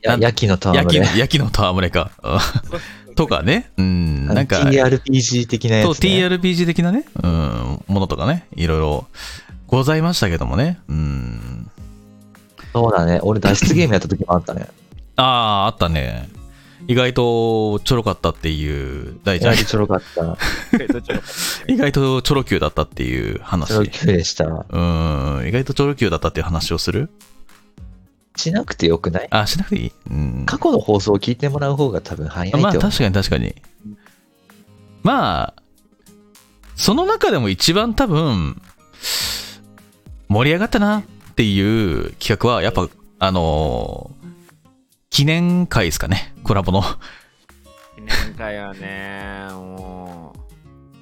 [0.02, 2.10] やヤキのタワ焼きー焼きの戯れか。
[3.16, 3.72] とかね。
[3.78, 4.26] うん。
[4.26, 6.10] なんか、TRPG 的なやそう、つ、ね。
[6.10, 9.06] TRPG 的なね、うん、ものとかね、いろいろ
[9.66, 10.78] ございましたけどもね。
[10.88, 11.70] うん。
[12.74, 13.20] そうだね。
[13.22, 14.68] 俺脱出ゲームやった時もあったね。
[15.16, 16.28] ああ、あったね。
[16.88, 19.64] 意外とちょろかったっていう、大ちゃん意外。
[19.64, 20.38] とちょろかった。
[21.66, 23.68] 意外とちょろきゅうだったっていう話。
[23.68, 24.44] ちょろきゅうでした。
[24.46, 27.10] うん、意外とちょろきゅうだったっていう話をする？
[28.36, 29.26] しなくてよくない？
[29.30, 29.92] あ、しなくていい？
[30.10, 30.44] うん。
[30.46, 32.58] 過去の放送を聞いてもらう方が多分早いと。
[32.58, 33.54] まあ確かに確かに。
[35.02, 35.62] まあ、
[36.76, 38.60] その中でも一番多分、
[40.28, 41.02] 盛り上がったなっ
[41.34, 44.16] ていう企画は、やっぱ、あのー
[45.08, 46.80] 記念会ですかね、コラボの。
[47.96, 50.32] 記念会はね、も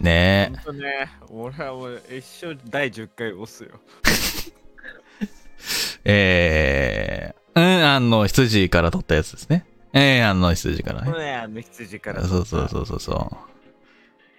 [0.01, 0.03] う。
[0.03, 3.79] ねほんとね、俺はもう一生第10回押すよ。
[6.07, 9.67] えー、うん、あの、羊から撮ったやつですね。
[9.93, 11.13] えー、あの、羊からね。
[11.13, 12.25] ね、あの羊から。
[12.25, 13.37] そうそうそうそうそう。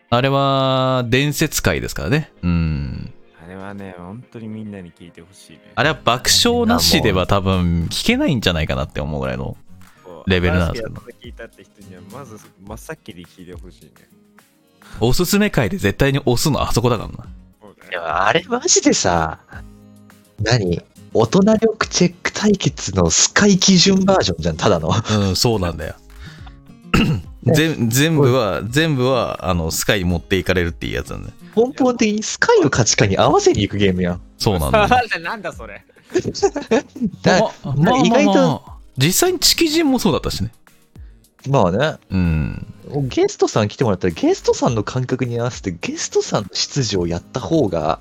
[0.10, 2.32] あれは、伝説会ですからね。
[2.42, 3.14] うん。
[3.44, 5.72] あれはね、本当にみんなに聞いてほしいね。
[5.76, 9.56] あれは爆笑なしでは多分聞けないんじゃないかなって思うぐらいの。
[10.28, 13.92] レベルなんですけど聞いたって人には、まず真っ先に聞いてほしいね。
[15.00, 17.26] おすすめ会で絶対に押すのあそこだからな。
[17.92, 19.40] いや、あれマジでさ、
[20.42, 20.82] 何？
[21.14, 24.90] 大人力チェック対決のスカイ基準バージョンじゃん、ただの。
[24.90, 25.96] うん、そうなんだよ。
[27.44, 31.34] 全全部は、全部は、あの、スカイに持っていかれるっていうやつなんだよ。
[31.56, 34.22] 根本的にスカイの価値観に合わせに行くゲームやん。
[34.38, 34.88] そうなんだよ。
[35.24, 35.86] なんだそれ。
[37.22, 40.52] だままあ意外とまあまあ実際にチキジンもそうだったしね。
[41.50, 42.74] まあね、うん。
[43.08, 48.00] ゲストさん来てもらったら、ゲストさんの感覚に合わせて、ゲストさんの出場をやった方が、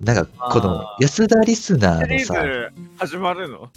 [0.00, 3.70] なんか、このあ、安田リスナーーのさ、ズ始まるの？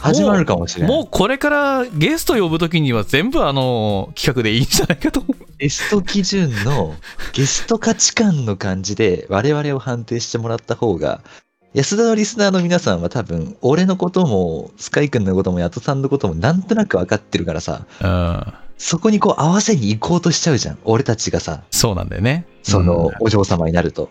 [0.00, 0.96] 始まるかもしれない。
[0.96, 5.46] もうこれからゲスト呼ぶときには全部あの企画でいいんじゃないかと思う。
[5.58, 6.94] ゲスト基準の、
[7.32, 11.20] ゲスト価値観の感じで、我々を判定してもらった方が、
[11.74, 18.52] 安田のリスナーの皆さんは多分、俺のことも、スカイ君のことも、ヤトさんのことも、なんとなく分かってるからさ、うん。
[18.76, 20.78] そこにこう合わせに行こうとしちゃうじゃん。
[20.84, 22.46] 俺たちがさ、そうなんだよね。
[22.62, 24.10] そのうんお嬢様になると。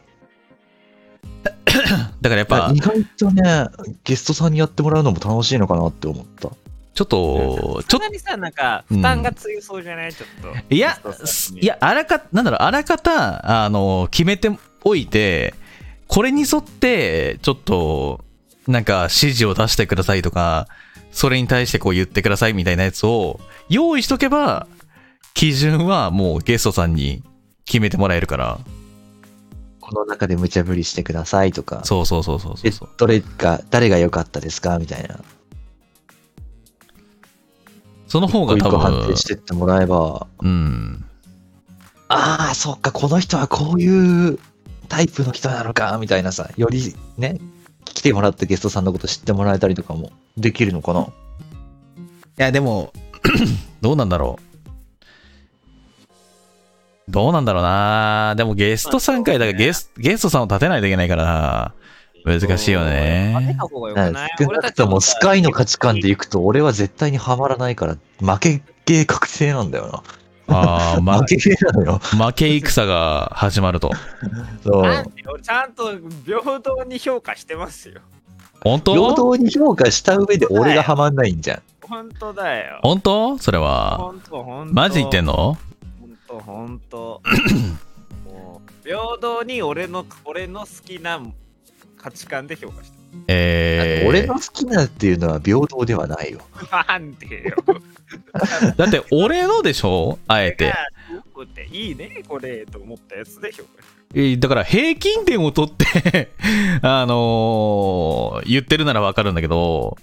[2.21, 3.67] だからやっぱ意、外とね、
[4.05, 6.49] ゲストさんにやってもらうのも楽しいのかなって思った。
[6.93, 10.13] ちょっと、ちょっそんなにさ、なんか、負担が強そうじゃない？
[10.13, 10.73] ちょっと。
[10.73, 10.99] いや
[11.59, 14.51] いや、あらか、なんだろう、あらかた、あの、決めて
[14.83, 15.53] おいて、
[16.11, 18.19] これに沿って、ちょっと、
[18.67, 20.67] なんか指示を出してくださいとか、
[21.13, 24.67] それに対してこう言ってくださいみたいなやつを用意しとけば、
[25.33, 27.23] 基準はもうゲストさんに
[27.63, 28.59] 決めてもらえるから。
[29.79, 32.89] この中で無茶ぶりしてくださいとか、そうそうそうそうそうでそう。
[32.97, 34.79] どれが、誰が良かったですか？
[34.79, 35.17] みたいな。
[38.07, 41.05] その方が多分判定し、てってもらえば、うん。
[42.09, 44.39] ああ、そっか、この人はこういう
[44.91, 47.39] タイプの人なのか、みたいなさ、よりね、
[47.85, 51.01] 来てもらってゲストさんのこと知ってもらえたりとかもできるのかな？
[51.01, 51.05] い
[52.35, 52.91] や、でも、
[53.79, 54.37] どうなんだろ
[57.07, 57.11] う。
[57.11, 58.35] どうなんだろうな。
[58.35, 61.73] でもゲスト3回だからゲスゲストさんを立てないといけないから、
[62.25, 63.67] 難しいよねた。
[63.67, 64.29] 方がよだかくない？
[64.29, 70.03] ら少なくともスカイの価値観でいくと、俺は絶対にはまらないから、負けゲー確定なんだよ
[70.47, 71.97] ああ、負、けゲーなのよ。
[71.99, 73.91] 負け戦が始まると。
[75.41, 75.91] ちゃんと
[76.25, 78.01] 平等に評価してますよ。
[78.63, 78.93] 本当？
[78.93, 81.61] 平等に評価した上で俺がはまんないんじゃん。
[81.81, 82.79] 本当だよ。
[82.83, 83.37] 本当？
[83.37, 83.97] それは。
[83.97, 84.73] 本当本当。
[84.73, 85.57] マジ言ってんの？
[85.99, 87.21] 本当本当。
[88.25, 91.19] もう平等に俺の俺の好きな
[91.97, 96.39] 価値観で評価してえー、俺の好きなっていうのは平等ではないよ。
[96.59, 96.67] る。
[96.71, 97.55] なんでよ。
[98.77, 100.19] だって俺のでしょ？
[100.27, 100.73] あえて。
[101.71, 106.29] いいねこれと思ったやつで評価してえーだから平均点を取って、
[106.83, 109.97] あのー言ってるならわかるんだけど、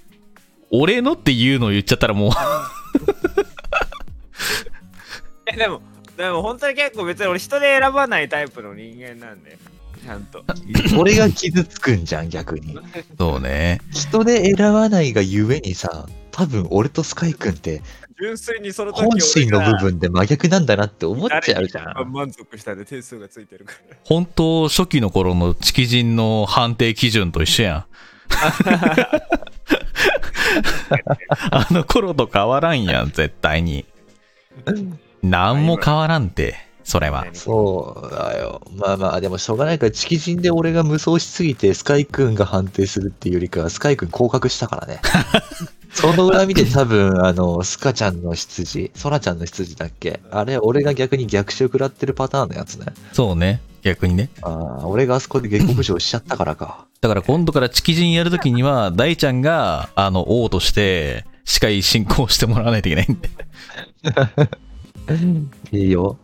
[0.70, 2.30] 俺のっていうのを言っちゃったらもう、
[5.46, 5.80] えでも
[6.16, 9.56] でも本当に結構別に俺人で選ばないタイプの人間なんで
[10.04, 10.44] ちゃんと
[10.98, 12.78] 俺が傷つくんじゃん、逆に。
[13.18, 13.80] そうね。
[13.92, 16.06] 人で選ばないがゆえにさ、
[16.38, 17.82] 多分俺とスカイ君って
[18.16, 22.12] 純粋にその時本心の部分で真逆なんだなって思っちゃうじゃん。
[22.12, 27.84] 満足したで点数がついてるから本当初期の頃のチキ人の判定基準と一緒やん。
[31.50, 33.84] あの頃と変わらんやん、絶対に。
[35.24, 36.54] なんも変わらんて。
[36.84, 37.26] それは。
[37.34, 38.62] そうだよ。
[38.74, 45.02] まあまあ、でもしょうがないから、チキジンで俺が無双しすぎて、スカイくんが判定するっていうよりかは、スカイくん降格したからね。
[45.92, 50.20] その恨みで多分、あの、スカちゃんの羊、ソラちゃんの羊だっけ？
[50.30, 52.86] あれ、俺が逆に逆襲食らってるパターンのやつね。
[53.12, 53.60] そうね。
[53.82, 54.28] 逆にね。
[54.42, 56.86] ああ、俺があそこで下克上しちゃったからか。
[57.00, 63.30] だから今度からチキジンやるときには、大ちゃんが、あの、王として、司会進行してもらわないといけないんで。
[65.78, 66.18] いいよ。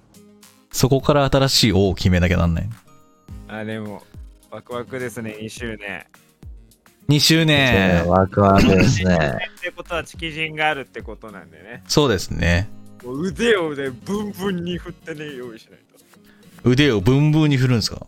[0.72, 2.68] そこから新しい王を決めなきゃなんない。
[3.48, 4.02] あ、でも、
[4.50, 6.04] ワクワクですね、2周年。
[7.08, 8.06] 2周年。
[8.08, 9.14] ワクワクですね。
[9.58, 11.82] ってことは、チキジンがあるってことなんでね。
[11.86, 12.68] そうですね。
[13.04, 15.84] 腕をね、ブンブンに振ってね、用意しないと。
[16.70, 18.06] 腕をブンブンに振るんですか？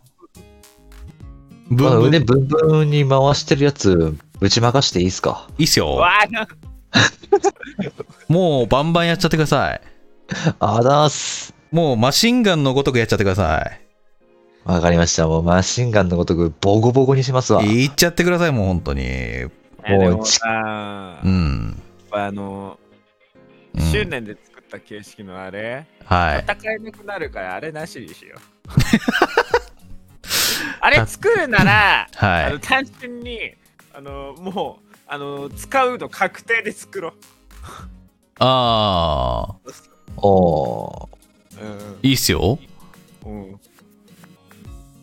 [1.71, 2.09] ブまあ、ンブン。
[2.09, 5.49] 腕ブンブンに回してるやつ、ぶちまかしていいっすか？
[5.59, 6.03] いいっすよ。
[8.29, 9.81] もうバンバンやっちゃってください。
[10.59, 11.53] あだーす。
[11.71, 13.86] もうマシンガンのごとくやっちゃってください。
[14.67, 15.29] わかりました。
[15.29, 17.63] もうマシンガンのごとくボコボコにしますわ。
[17.63, 19.05] いっちゃってください、もう本当に。
[19.05, 19.49] で
[20.11, 21.81] もさ、うん。
[22.11, 22.87] あの、うん
[23.77, 26.45] 1周年で作った形式のあれ、はい。
[26.49, 28.41] 戦えなくなるからあれなしにしよう。
[30.81, 32.53] あれ作るなら、あはい。
[32.55, 33.53] の単純に
[33.95, 37.13] あのもうあの使うの確定で作ろ
[38.39, 39.55] ああ、
[40.17, 41.61] おー。
[41.61, 41.99] う。
[42.03, 42.59] いいっすよ。
[43.27, 43.61] うん。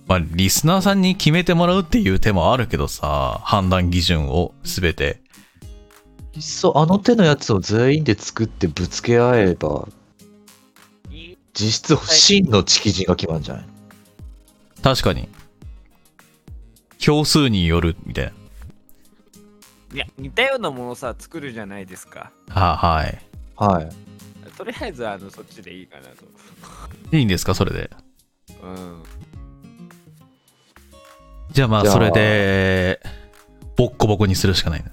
[0.03, 0.09] うん。
[0.09, 5.21] まあ、リスナーさんに決めてもらうっていう手もあるけどさ、判断基準をすべて。
[6.33, 9.87] いっそあの手のやつを全員で作ってぶつけ合えば、
[11.53, 13.65] 実質真のチキジンが決まるんじゃない？
[14.81, 15.29] 確かに。
[16.97, 18.31] 票数によるみたいな。
[19.93, 22.31] いや、似たようなものさ、作るじゃないですか。
[22.49, 23.21] ははい。
[23.55, 23.89] はい。
[24.57, 26.25] とりあえず、あの、そっちでいいかなと。
[27.15, 27.91] いいんですか、それで？
[28.63, 29.03] うん。
[31.53, 32.99] じゃあまあ、それで、
[33.75, 34.91] ボッコボコにするしかないな。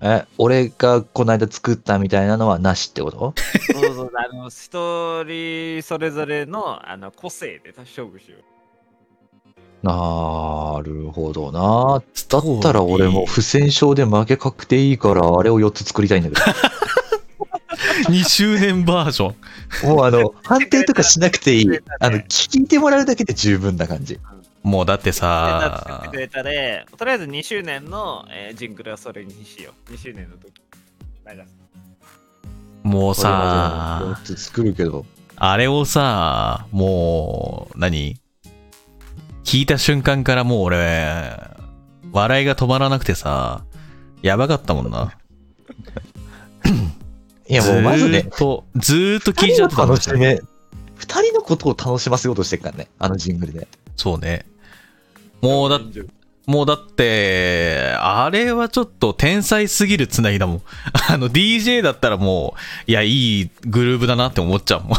[0.00, 3.34] え、俺がこの間作ったみたいなのはなしってこと？
[3.72, 8.56] そうそう、あの、一人それぞれのあの個性で勝負しよう。
[9.86, 12.02] なるほどな。
[12.28, 16.36] だったら俺も不戦勝で負け確定いいから、あれを4つ作りたいんだけ
[18.10, 19.34] 2 周年バージョン。
[19.82, 19.94] ど。
[19.94, 21.68] もうあの、判定とかしなくていい。
[22.00, 24.18] あの、聞いてもらうだけで十分な感じ。
[24.66, 29.92] もうだってさてく、れたで、とりあえず2周年の、えージングルはそれにしよう。
[29.92, 30.60] 2周年の時。
[31.24, 31.54] 流す
[32.82, 35.06] もうさで、4つ作るけど。
[35.36, 38.20] あれをさ、もう、何？
[39.44, 41.38] 聞いた瞬間からもう俺、
[42.10, 43.64] 笑いが止まらなくてさ、
[44.20, 45.16] やばかったもんな。
[47.48, 53.68] いやもうまずねずーっ、と、ずーっと聞いちゃってた二人のことを楽しませようとしてるからね、あのジングルで。
[53.94, 54.44] そうね。
[55.40, 55.80] もうだ、
[56.46, 60.62] もうだって、あれはちょっと天才すぎるつなぎだもん。
[61.10, 62.54] あの DJ だったらも
[62.86, 64.98] う、いや、いいグルーブだなって思っちゃうもん。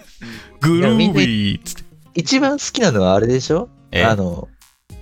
[0.60, 1.84] グルービーっつって。
[2.14, 3.68] 一番好きなのはあれでしょ？
[3.90, 4.48] えあの、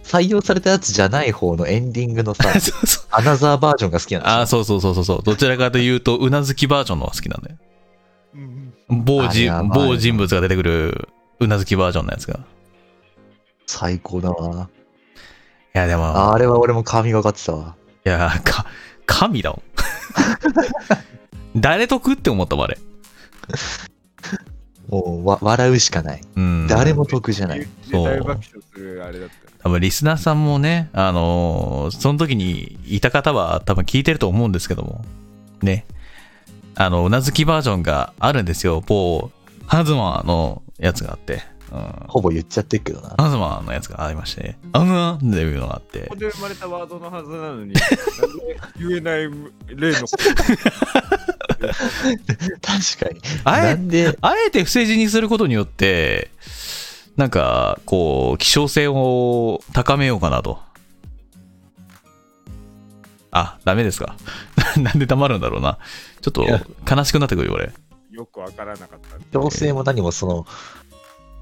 [0.05, 5.23] 採用されたやつじゃない方のエンディングのさ、 そうそうアナザーバージョンが好きなんあーそうそうそうそうそう。
[5.25, 7.57] どちらかというと、うなずきバージョンの方が好きなんだよ。
[8.89, 9.29] 某
[9.97, 11.09] 人物が出てくる
[11.41, 12.41] うなずきバージョンのやつが。
[13.77, 14.69] い最高だわ。
[15.73, 17.77] や、でも、あれは俺も神がかってたわ。
[18.05, 18.67] いや、か、
[19.07, 19.63] 神だもん。
[21.61, 22.79] 誰得って思ったもん、あれ。
[24.89, 26.21] もうわ笑うしかない。
[26.35, 26.67] うん。
[26.69, 27.67] 誰も得じゃない。
[27.93, 28.43] 大爆笑
[28.75, 29.35] するあれだった。
[29.63, 35.05] 多分リスナーさんもね、あのーその時にいた方は多分聞いてると思うんですけども、
[35.63, 35.85] ね、
[36.75, 38.83] あの、うなずきバージョンがあるんですよ。
[38.85, 39.31] 某、
[39.67, 42.05] ハズマのやつがあって、うん。
[42.09, 43.15] ほぼ言っちゃってるけどな。
[43.19, 47.85] ハズマのやつがありまして、あのなっていうのがあってここ、で生まれたワードのはずなのに、なん
[48.45, 49.23] で言えない
[49.77, 50.07] 例の。
[51.61, 53.21] 確かに。
[53.45, 56.31] あえなんで、あえて不正字にすることによって、
[57.17, 60.59] なんか、こう、希少性を高めようかなと。
[63.31, 64.17] あ、ダメですか。
[64.81, 65.79] なんで黙るんだろうな。
[66.21, 66.47] ちょっと
[66.91, 67.73] 悲しくなってくるよ、俺。
[68.11, 69.19] よくわからなかった。
[69.33, 70.47] 強制も何もその、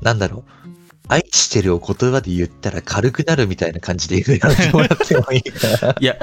[0.03, 0.69] なんだろう。
[1.09, 5.97] 愛してるを言葉で言ったら軽くなるみたいな感じで言うやってもらってもいいから。
[6.01, 6.17] いや、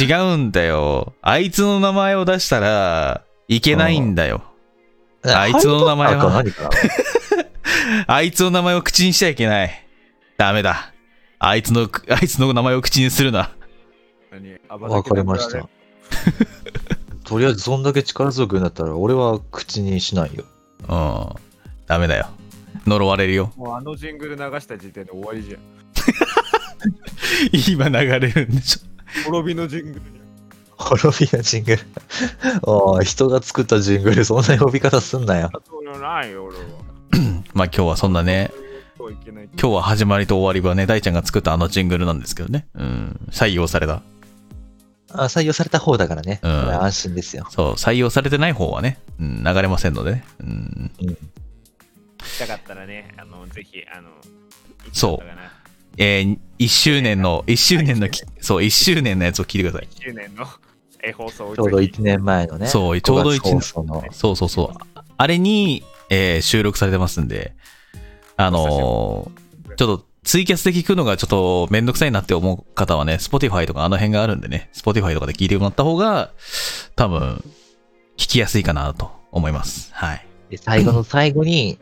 [0.00, 1.12] 違うんだよ。
[1.20, 4.42] あいつの名前を出したらいけないんだよ。
[5.22, 6.44] あいつの名前は
[8.06, 9.86] あいつの名前を口にしちゃいけない。
[10.38, 10.92] ダメだ。
[11.38, 13.50] あいつの、あいつの名前を口にするな
[14.68, 15.68] わかりました。
[17.24, 20.44] とりあえずそんだけ力強くなったら俺は口にしないよ。
[20.88, 21.28] うん。
[21.86, 22.28] ダメだよ。
[22.86, 23.52] 呪われるよ。
[23.56, 25.60] もうあのジングル流した時点で終わりじゃん。
[27.68, 28.80] 今流れるんでしょ。
[29.24, 30.00] 滅びのジングルじ
[30.76, 31.82] 滅びのジングル。
[32.62, 35.50] おい、人が作ったジングル、そんな呼び方すんなよ。
[35.66, 36.64] そないよ、俺は。
[37.54, 38.52] まあ今日はそんなね。
[38.98, 39.12] 今
[39.56, 42.66] 日は始まりと終わりはね、大ちゃんが作ったあのジングルなんですけどね。
[42.74, 43.20] うん。
[43.30, 44.02] 採用された。
[45.12, 46.40] あ採用された方だからね。
[46.42, 47.46] うん安心ですよ。
[47.50, 50.24] そう、採用されてない方はね、うん、流れませんのでね。
[50.40, 50.90] うん。
[50.98, 51.16] 聞
[52.34, 54.10] きたかったらね、あの、ぜひ、あの、
[54.92, 55.26] そう
[55.96, 59.88] えー、1周年の、1周年のき、そう、1周年のやつを聞いてください。
[59.88, 60.46] 1周年の
[61.04, 62.66] え放送をちょうどぜひ1年前のね。
[62.66, 64.04] そうちょうど5 1月放送の。
[64.10, 65.00] そうそうそう。
[65.16, 67.54] あれに、えー収録されてますんで、
[68.36, 69.44] あのー
[69.76, 76.30] ちょっとツイキャスで聞くのがちょっとめんどくさいなって思う方はね、Spotify とかあの辺があるんでね、Spotify とかで聞いてもらった方が、
[76.96, 77.44] 多分、
[78.16, 79.90] 聞きやすいかなと思います。
[79.92, 80.26] はい。
[80.48, 81.78] で最後の最後に、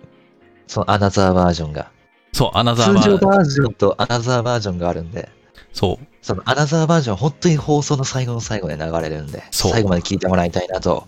[0.67, 1.91] そのアナザーバージョンが。
[2.33, 5.29] そう、アナザー通常バー、バージョンとアナザーバージョンがあるんで、
[5.73, 11.07] そう、そのアナザーバージョンは本当に放送の最後の最後で流れるんで、最後まで聞いてもらいたいなと。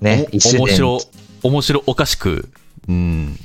[0.00, 0.98] ね、お一周年面白、
[1.42, 2.48] 面白おかしく、
[2.88, 3.38] うん、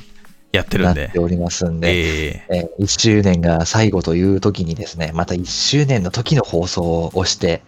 [0.51, 1.09] やってるんで。
[1.09, 7.61] て、おりますんで、えーえー、1周年が最後という時にですね、また1周年の時の放送を押して、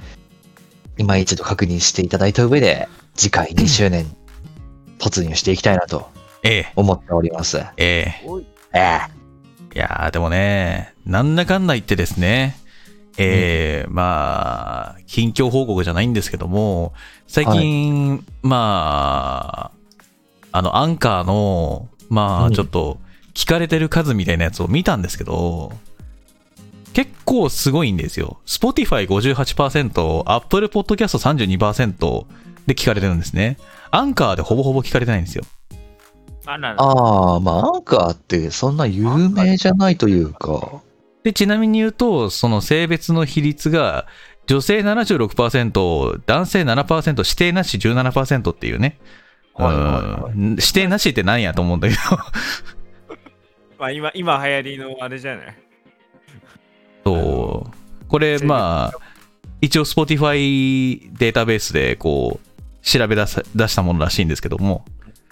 [0.97, 4.05] 今一度確認していただいた上で、次回2周年
[4.99, 6.09] 突入していきたいなと
[6.45, 7.57] えー思っております。
[7.77, 8.21] え
[8.73, 8.99] ええ
[9.75, 12.55] いやー、でもね、なんだかんだ言ってですね、
[13.17, 16.93] えーまあ、近況報告じゃないんですけども、
[17.27, 19.71] 最近、ま
[20.51, 22.99] あ、あの、アンカーの、まあ、うんちょっと、
[23.33, 25.73] 聞かれてる数みたいなやつを見たんですけど、
[26.93, 28.39] 結構すごいんですよ。
[28.45, 31.17] Spotify 58%、Apple Podcast
[31.57, 32.25] 32%
[32.67, 33.57] で聞かれてるんですね。
[33.91, 35.43] アンカーでほぼほぼ聞かれてないんですよ。
[36.45, 36.81] あらら。
[36.81, 40.81] ああ、まあ、アンカーってそんな有名じゃないというか、
[41.23, 44.05] で、ちなみに言うと、その性別の比率が、
[44.47, 48.99] 女性76%、男性7%、指定なし17%っていうね。
[49.55, 52.01] はいはいはいうん指定なしって何やと思うんだけど。
[53.79, 55.55] まあ今、今流行りのあれじゃない？
[57.05, 58.07] そう。
[58.07, 58.99] これ、まあ、
[59.61, 64.85] 一応 Spotify データベースで、こう、調べ出さ出したものらしいんですけども、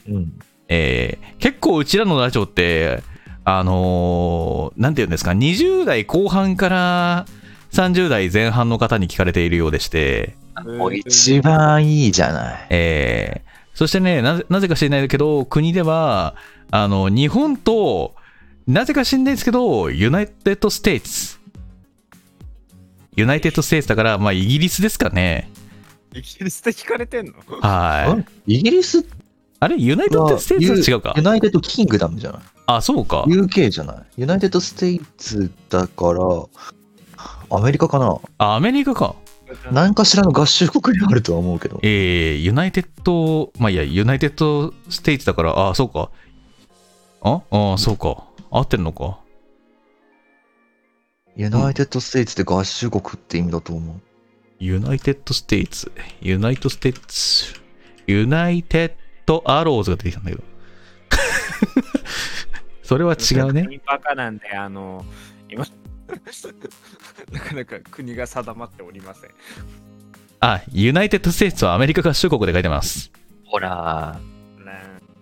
[0.09, 0.39] うん。
[0.67, 3.03] えー結構うちらのラジオって、
[3.43, 7.25] あのーなんていうんですか、20代後半から
[7.71, 10.35] 30代前半の方に聞かれているようでして、
[10.65, 12.67] もう一番いいじゃない。
[12.69, 16.35] えーそしてねなぜ、なぜか知らないけど、国では、
[16.69, 18.13] あの、日本と、
[18.67, 21.39] なぜか知らないですけど、 United States。
[23.15, 25.49] United States だから、まあ、イギリスですかね。
[26.13, 27.33] イギリスで聞かれてんの？
[27.61, 28.57] はい。
[28.59, 29.03] イギリス
[29.63, 31.13] あれ United States は違うか？
[31.15, 32.41] United Kingdom じゃない？
[32.65, 33.23] あ、そうか。
[33.27, 34.03] ?UK じゃない？
[34.17, 36.19] United States だから、
[37.49, 38.19] アメリカかな？
[38.39, 39.15] あ、アメリカか。
[39.71, 41.79] 何かしらの合衆国にあるとは思うけど。
[41.81, 46.09] えー、ユナイテッド、まあいいや、 United States だから、あ、そうか。
[47.21, 48.25] ああ、そうか。
[48.51, 49.19] 合ってるのか？
[51.37, 53.95] United States って合衆国って意味だと思う。
[54.59, 55.91] United States。
[56.21, 57.53] ユナイト・ステイツ。
[58.07, 58.91] ユナイテッ
[59.25, 60.43] ド・アローズが出てきたんだけど。
[62.83, 63.79] それは違うね。
[63.85, 65.05] バカなんで、あの、
[65.49, 65.65] 今、
[67.31, 69.29] なかなか国が定まっておりません。
[70.39, 73.11] あ、 United States はアメリカ合衆国で書いてます。
[73.45, 74.19] ほら、
[74.65, 74.79] なね、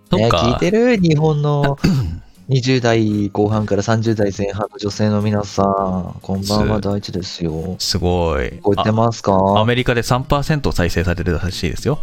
[0.09, 0.59] 聞そっかい。
[0.59, 0.97] てる？
[0.97, 1.77] 日本の
[2.49, 7.75] 20代後半から30代前半の女性の皆さん、こんばんは、大地ですよ。
[7.79, 8.45] すごい。
[8.47, 11.99] 聞こえてますあアかメリカで3%再生されてるらしいですよ。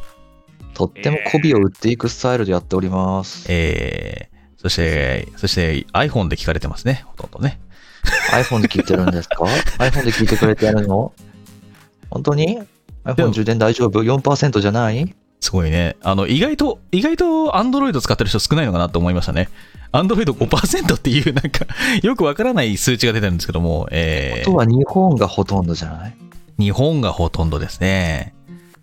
[0.78, 3.46] とっても媚びを売っていくスタイルでやっております。
[3.50, 7.02] えー、そして、そして iPhone で聞かれてますね。
[7.06, 7.58] ほとんどね。
[8.30, 9.42] iPhone で聞いてるんですか
[9.84, 11.12] ?iPhone で聞いてくれてやるの？
[12.10, 12.60] 本当に
[13.04, 15.12] ?iPhone 充電大丈夫 ?4% じゃない？
[15.40, 15.96] すごいね。
[16.02, 17.24] あの、意外と、意外と
[17.56, 19.48] Android 使ってる人少ないのかなと思いましたね。
[19.92, 21.66] Android5% っていう、なんか、
[22.04, 26.16] よくわからない数値が出てるんですけども、えあとは日本がほとんどじゃない？
[26.58, 28.32] ー、日本がほとんどですね。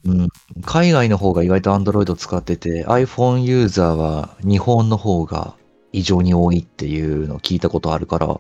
[0.06, 0.28] うん。
[0.64, 5.56] 海外の方が意外と Android 使ってて、iPhone ユーザーは日本の方が
[5.92, 8.40] 異常に多いっていうのを聞いたことあるから、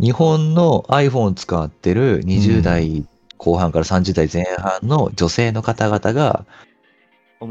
[0.00, 3.06] 日本の iPhone 使ってる20代
[3.36, 6.44] 後半から30代前半の女性の方々が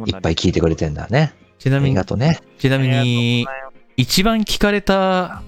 [0.05, 1.34] いっぱい聞いてくれてんだね。
[1.34, 2.39] あちなみにりがとうね。
[2.57, 3.45] ちなみに、
[3.95, 5.43] 一番聞かれた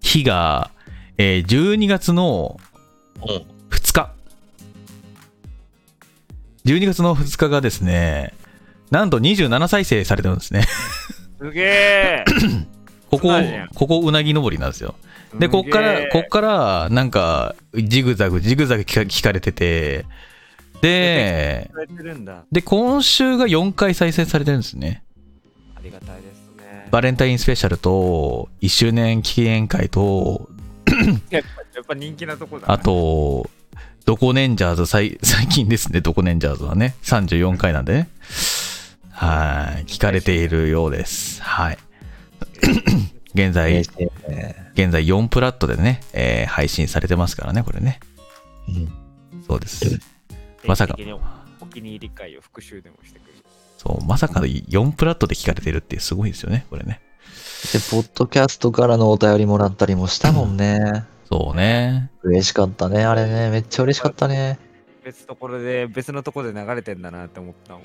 [0.00, 0.70] 日が、
[1.18, 2.58] えー12月の
[3.70, 4.15] 2日。
[6.66, 8.34] 12月の2日がですね、
[8.90, 10.64] なんと27再生されてるんですね。
[11.38, 12.24] すげえ。
[13.08, 13.28] ここ
[13.76, 14.96] ここうなぎ登りなんですよ。
[15.38, 20.06] で、こっから、こっから、なんか、ジグザグ、ジグザグ聞か聞かれてて、
[20.80, 21.70] で、
[22.50, 25.04] で、今週が4回再生されてるんですね。
[25.76, 26.88] ありがたいですね。
[26.90, 30.48] バレンタインスペシャルと、1周年記念会と、
[31.30, 31.42] やっ
[31.86, 32.72] ぱ人気なとこだな。
[32.72, 33.48] あと、
[34.04, 38.08] ドコネンジャーズ、最 最近ですね、ドコネンジャーズはね、34回なんでね。
[39.10, 41.42] はい、聞かれているようです。
[41.42, 41.78] はい。
[43.34, 48.00] 現在、現在4プラットでね、えー配信されてますからね、これね。
[48.68, 48.92] うん
[49.46, 50.00] そうです。
[50.64, 50.96] まさか
[51.60, 53.34] お気に入り会を復習でもしてくる
[53.78, 57.00] そう、まさかの4プラットで聞かれてるってすごいですよね、これね。
[57.72, 61.04] で、ポッドキャストからのお便りもらったりもしたもんね。
[61.30, 62.10] そうね。
[62.22, 63.50] 嬉しかったね、あれね。
[63.50, 64.58] めっちゃ嬉しかったね。
[65.04, 67.82] 別ところで別のところで流れてんだなって思ったもん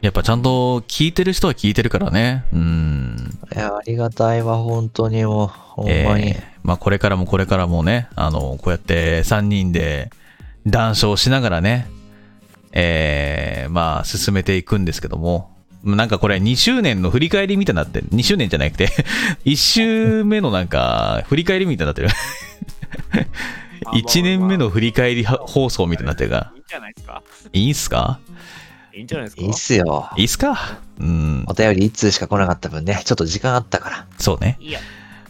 [0.00, 2.44] やっぱちゃんと聞いてる人は聞いてるからね。
[2.54, 3.38] うん。
[3.54, 5.46] いや、ありがたいわ、本当にもう。
[5.48, 6.30] ほんまに。
[6.30, 10.10] えーまあこれからもこれからもね、あの、こうやって3人で
[10.66, 11.88] 談笑しながらね、
[12.72, 15.50] えーまあ進めていくんですけども、
[15.84, 18.88] なんかこれ2周年の振り返りみたいになってる、2周年じゃなくて、
[19.46, 22.08] 1周目のなんか振り返りみたいになってる。
[23.94, 27.22] 1年目の振り返り放送みたいになってるが、いいんじゃないですか？
[27.52, 28.20] いいんすか？
[28.94, 29.42] いいんじゃないですか？
[29.42, 30.10] いいっすよ。
[30.16, 30.78] いいっすか？
[30.98, 31.44] うん。
[31.48, 34.06] お、便り1通しか来なかった分ね、ちょっと時間あったから。
[34.18, 34.58] そうね。
[34.60, 34.80] いいや。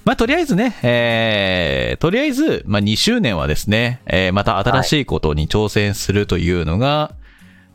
[0.04, 7.12] まあ、とりあえずね、えー、とりあえず、まあ、2周年はですね、えーまた新しいことに挑戦するというのが、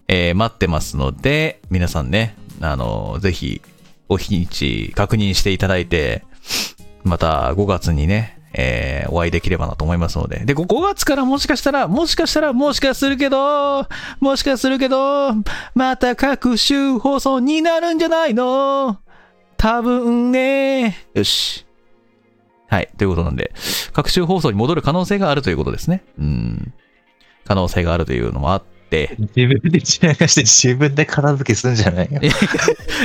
[0.07, 3.61] えー待ってますので、皆さんね、あの、ぜひ、
[4.07, 6.23] お日にち確認していただいて、
[7.03, 10.39] また5月にね、えーお会いできればなと思いますので。
[10.45, 13.87] で、5月からもしかしたら、もしかしたら、もしかするけど、
[14.19, 15.31] もしかするけど、
[15.75, 18.97] また各週放送になるんじゃないの？
[19.57, 20.97] 多分ね。
[21.13, 21.65] よし。
[22.67, 22.89] はい。
[22.97, 23.53] ということなんで、
[23.93, 26.03] 各週放送に戻る可能性があるということですね。
[26.17, 26.73] うん。
[27.45, 32.21] 可能性があるというのもあって、自分で散らかして自分で片付けすんじゃないよ。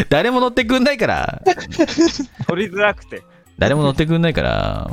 [0.09, 1.43] 誰も乗ってくんないから、
[2.47, 3.23] 取りづらくて
[3.59, 4.91] 誰も乗ってくんないから、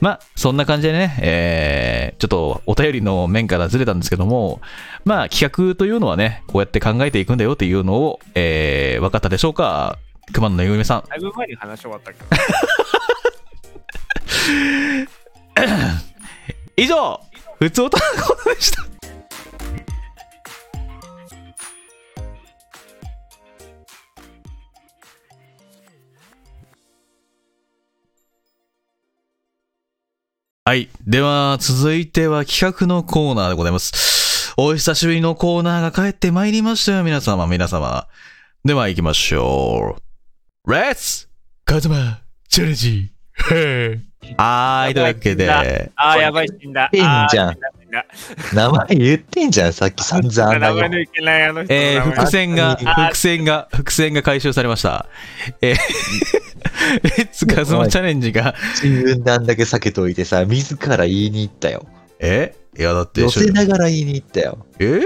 [0.00, 4.60] まあ、そんな感じでね、えー、ちょっとお便りの面からずれたんですけども、
[5.04, 9.98] まあ、企画というのはね、こうやって考えていくんだよっていうのを、えー、分かったでしょうか？
[10.32, 11.04] 熊野のゆめさん。
[11.08, 12.26] だいぶ前に話終わったけど
[16.76, 17.20] 以上、
[17.58, 18.97] 普通歌のことでした。
[30.68, 30.90] はい。
[31.06, 34.52] では、続いては企画のコーナーでございます。
[34.58, 38.06] お久しぶりのコーナーが帰ってまいりましたよ、皆様、皆様。
[38.66, 39.96] では、行きましょ
[40.66, 40.70] う。
[40.70, 41.26] レッツ
[41.64, 43.10] カズマチャレンジ
[44.36, 45.64] はーい、というわけで、あ
[45.96, 47.56] あやばい死んだ死んじゃん
[48.54, 50.74] 名前言ってんじゃん、 さっき散々あんなに。
[50.76, 55.06] 名前のいけないあのえー、伏線が、伏線が、伏線が回収されました。
[55.62, 55.76] えー、
[57.02, 61.86] レッツカズマチャレンジが、自分であんだけ避けといてさ、自ら言いに行ったよ。
[62.18, 62.54] え？
[62.78, 64.66] いや、だって寄、せながら言いに行ったよ。
[64.78, 65.00] え？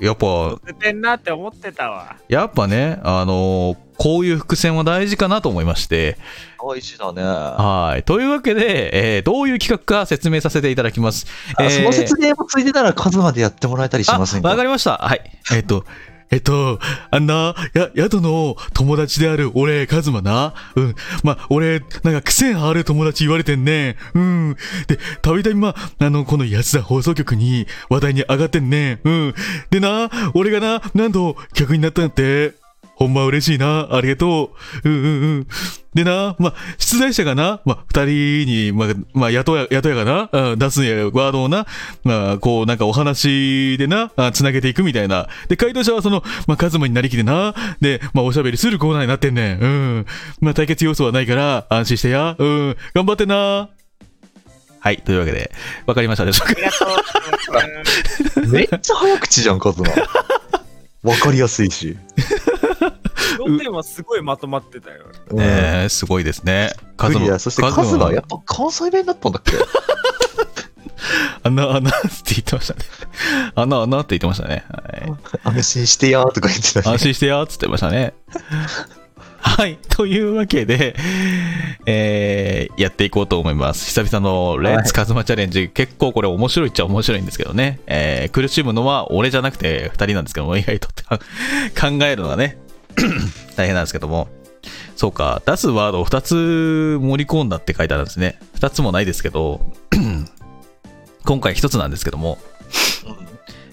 [0.00, 6.18] やっぱ、乗せてんなって思ってたわやっぱね、あのーこういう伏線は大事かなと思いまして、
[6.60, 7.22] 大事だね。
[7.22, 8.02] はい。
[8.02, 11.26] というわけで、えーどういう企画か説明させていただきます。
[11.56, 14.48] あその説明もついてたら数までやってもらえたりしませんか？
[14.48, 14.98] あわかりました。
[14.98, 15.20] はい。
[15.54, 15.84] えっ、と、
[16.30, 16.78] えっと、
[17.10, 20.54] あんな、や、宿の友達である俺、カズマな？
[20.74, 20.94] うん。
[21.22, 23.96] ま、俺、なんか癖ある友達言われてんね。
[24.14, 24.56] うん。
[24.88, 29.00] で、たびたびま、あの、この安田放送局に話題に上がってんね。
[29.04, 29.34] うん。
[29.70, 32.63] でな、俺がな、なんと客になったんだって？
[32.96, 33.88] ほんま嬉しいな。
[33.90, 34.52] ありがと
[34.84, 34.88] う。
[34.88, 35.46] うんうんうん。
[35.94, 41.66] でな、まあ、出題者がな、まあ、二人に、まあ、まあ、雇や、雇やがな、うん出すんや、ワードをな、
[42.04, 45.28] まあ、こう、なんかお話でな、あつなげていくみたいな。
[45.48, 49.58] で、回答者はその、まあ、カズマになりきってな、で、まあ、おしゃべりするコーナーになってんねん。
[49.60, 50.06] うん。
[50.40, 52.34] まあ、対決要素はないから、安心してや。
[52.38, 52.76] うん。
[52.94, 53.68] 頑張ってな。
[54.80, 55.50] はい、というわけで、
[55.86, 56.54] わかりましたでしょうか？
[56.54, 56.70] ありが
[58.34, 59.90] とう めっちゃ早口じゃん、数馬。
[61.02, 61.96] わかりやすいし。
[63.46, 66.70] 要点はすごいまとまってたようんねえ、すごいですね。
[66.96, 69.52] カズマ、そしてカズマやっぱ関西弁だったんだっけ？
[71.42, 72.80] あんな、あんなって言ってましたね。
[73.54, 74.64] あんな、あんなって言ってましたね。
[74.70, 75.12] はい。
[75.44, 76.86] 安心してやーとか言ってたし。
[76.88, 78.14] 安心してやーっつってましたね。
[79.40, 79.78] はい。
[79.90, 80.96] というわけで、
[81.84, 83.84] えー、やっていこうと思います。
[83.86, 87.78] 久々のレッツカズマチャレンジ、結構これ面白いっちゃ面白いんですけどね。
[87.86, 92.56] えー、苦しむのは俺じゃなくて二人なんですけども、意外と考えるのがね、
[93.56, 94.28] 大変なんですけども。
[94.96, 98.38] そうか、出すワードを2つ盛り込んだって書いてあるんですね。
[98.56, 99.60] 2つもないですけど、
[101.24, 102.38] 今回1つなんですけども、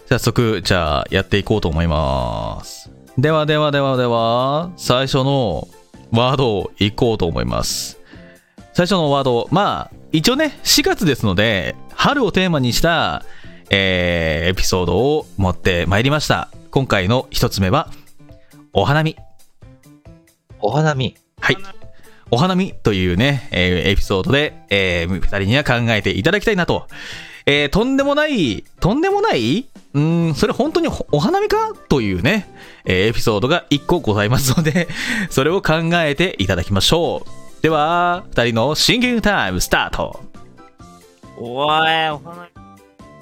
[0.10, 2.92] 早速、じゃあやっていこうと思います。
[3.18, 5.68] ではではではでは、最初の
[6.12, 8.00] ワードをいこうと思います。
[8.74, 13.24] 最初のワード、まあ、一応ね、4月ですので、春をテーマにした、
[13.70, 16.50] えーエピソードを持ってまいりました。
[16.72, 17.90] 今回の1つ目は、
[18.74, 19.18] お花見。
[20.62, 21.16] お花見。
[21.40, 21.58] はい。
[22.30, 26.88] お花見というね、えーエピソードで、えー、二人には考えていただきたいなと。
[27.46, 29.68] えーとんでもない、とんでもない？
[29.94, 31.74] うーん、それ本当におお花見か？
[31.90, 32.50] というね、
[32.86, 34.88] えーエピソードが1個ございますので、
[35.30, 37.62] それを考えていただきましょう。
[37.62, 40.22] では、二人のシンキングタイムスタート。
[41.38, 42.50] おい、お花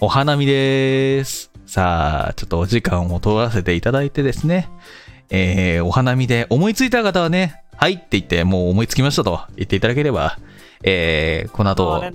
[0.02, 1.50] お花見です。
[1.66, 4.70] さあ、ちょっとお時間を取らせていただいてですね、
[5.30, 10.38] えーお花見で思いついた方はね、はいって言って、もう思いつきましたと言っていただければ、
[10.84, 12.12] えーこのあ後あ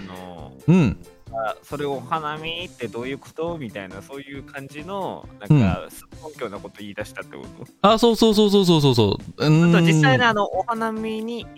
[0.00, 0.98] の、うん、
[1.32, 5.88] あそれをお花見ってどういうことみたいな、そういう感じの、なんか、
[6.24, 7.66] 根拠なこと言い出したってこと？
[7.82, 9.46] あ、そうそうそうそうそうそうそう。
[9.46, 11.52] うーんあと実際にあの、お花見に行っ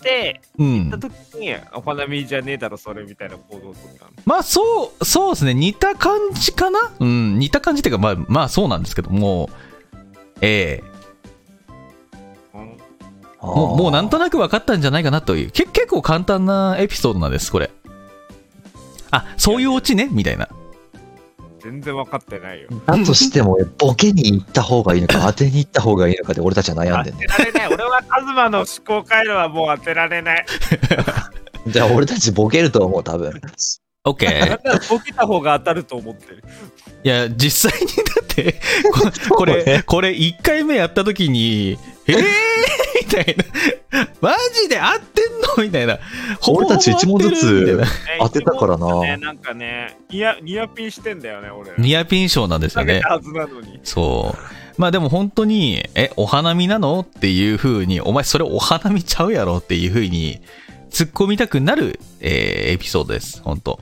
[0.00, 1.08] て、うん行った。
[1.08, 3.98] 時に、お花見じゃねえだろ、それみたいな行動を取っ。
[4.24, 5.54] まあ、そう、そうですね。
[5.54, 6.78] 似た感じかな？
[6.98, 9.50] うん、似た感じっていうか、まあ、まあ、そうなんですけども、
[10.40, 10.82] え
[12.54, 17.70] うんえもう、もうなんとなく分かったんじゃないかなという、け結構簡単なエピソードなんです、これ。
[19.10, 20.08] あ、そういうオチね？
[20.10, 20.48] みたいな。
[21.60, 22.68] 全然分かってないよ。
[22.86, 27.26] だとしても、ボケに行った方がいいのか、当てに行った方がいいのかで俺たちは悩んでんね。
[27.28, 27.74] 当てられない。
[27.74, 30.46] 俺はカズマの思考回路はもう当てられない。
[31.66, 33.40] じゃあ俺たちボケると思う、多分。
[34.10, 34.88] OK。
[34.88, 36.44] ボケた方が当たると思ってる。
[37.04, 38.60] いや、実際にだって、
[39.30, 42.16] これね、これ1回目やった時に、えー？
[43.04, 44.08] みたいな。
[44.20, 45.64] マジで合ってんの？
[45.64, 45.98] みたいな。
[46.48, 47.80] 俺たち一問ずつ
[48.18, 51.72] 当てたからなね、なんかね、ニヤニヤピンしてんだよね、俺。
[51.78, 53.08] ニアピン賞なんですよね投げた。
[53.14, 53.80] はずなのに。
[53.84, 54.80] そう。
[54.80, 57.00] まあでも本当に、え、お花見なの？
[57.00, 59.58] っていう風に、お前それお花見ちゃうやろ？
[59.58, 60.40] っていう風に、
[60.90, 63.42] 突っ込みたくなる、えーエピソードです。
[63.42, 63.80] 本当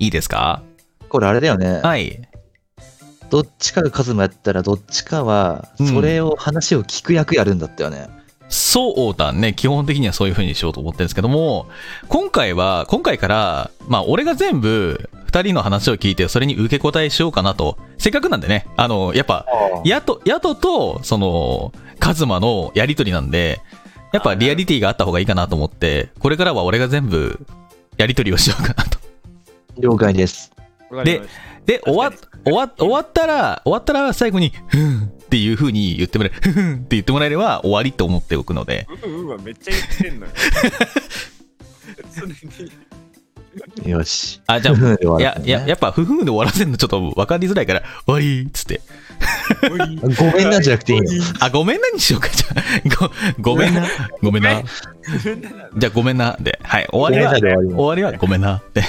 [0.00, 0.62] いいですか？
[1.10, 1.80] これあれだよね。
[1.82, 2.22] はい。
[3.28, 8.08] どっちかがカズマやったら、どっちかは、それを、話を聞く役やるんだったよね。
[8.48, 9.52] そうだね。
[9.54, 11.68] 基本的にはそういう風にしようと思ってるんですけども、
[12.08, 17.78] 今回は、今回から、まあ、俺が全部、二人の話を聞いて、それに受け答えしようかなと。
[17.98, 19.46] せっかくなんでね、あの、やっぱ、
[19.84, 23.60] ヤト、ヤトと、その、カズマのやりとりなんで、
[24.12, 27.46] やっぱリアリティがあった方がいいかなと思って、これからは俺が全部、
[27.96, 28.98] やりとりをしようかなと。
[29.80, 30.52] 了解です。
[31.04, 31.22] で
[31.66, 32.12] で、終わ、
[32.44, 40.32] 終わ、終わったら、終わったら最後に、ふんっていう風に言ってもらえる、ふんって言ってもらえれば終わりって思っておくので、うんうんはめっちゃ言ってんのよ。
[43.84, 44.40] よし。
[44.46, 48.80] あ、じゃあ、ふふんで終わいらせ、るねやいや、やっぱ、ふふんで終わらせるのちょっと分かりづらいから、終わりーっつって。
[50.18, 51.06] ごめんなじゃなくていいの。
[51.40, 52.62] あ、ごめんなにしようか、じゃあ。
[53.42, 53.86] ご、ごめんな、
[54.22, 54.62] ごめんな。
[55.76, 56.36] じゃあ、ごめんな。
[56.40, 58.62] で、はい、終わりは、終わりはごめんな。
[58.72, 58.82] で、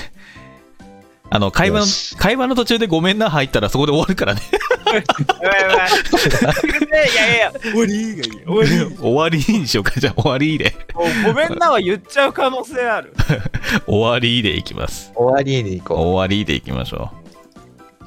[1.34, 1.86] あの、会話の
[2.20, 4.42] 会話の途中でごめんな入ったらそこで終わるからね。
[4.52, 8.46] やばいやばいいやいやいや、終わりがいい。
[8.46, 8.96] 終わり。
[8.98, 10.76] 終わりにしようか、じゃあ終わりで。
[10.94, 13.14] もうごめんなは言っちゃう可能性ある。
[13.88, 15.14] 終わりでいきます。
[15.16, 18.02] 終わりでいこ終わりでいきましょう。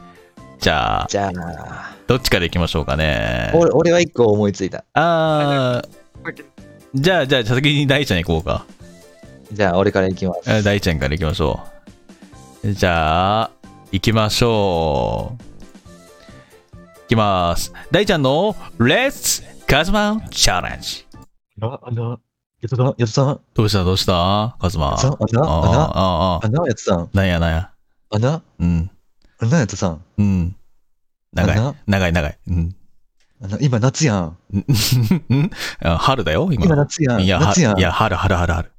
[0.60, 3.52] じゃあう。、じゃあ、どっちからいきましょうかね。
[3.54, 4.84] 俺俺は一個思いついた。
[4.92, 6.44] あー、
[6.94, 8.66] じゃあ、じゃあ、先に大ちゃん行こうか。
[9.50, 10.40] じゃあ、俺からいきます。
[10.46, 11.73] え大ちゃんから行きましょう。
[12.72, 13.50] じゃあ、
[13.92, 15.42] 行きましょう。
[17.02, 17.74] 行きます。
[17.90, 21.04] 大ちゃんの Let's カズマチャレンジ。
[21.60, 22.18] あ、あの、
[22.62, 23.84] やつさん、やつさん、どうした？
[23.84, 24.56] どうした？
[24.58, 24.98] カズマ。
[24.98, 27.70] あな、ああな、あ、ああ、あな、やつさん、なんやなんや？
[28.08, 28.90] あな、うん、
[29.40, 30.56] あな、やつさん、うん。
[31.34, 32.38] 長い長い、長い。
[32.46, 32.74] うん。
[33.42, 34.38] あの、今夏やん。
[35.98, 36.64] 春だよ、今。
[36.64, 37.20] 今夏やん。
[37.20, 37.82] いや、は夏やんい。
[37.82, 38.72] や、春、春、春、春。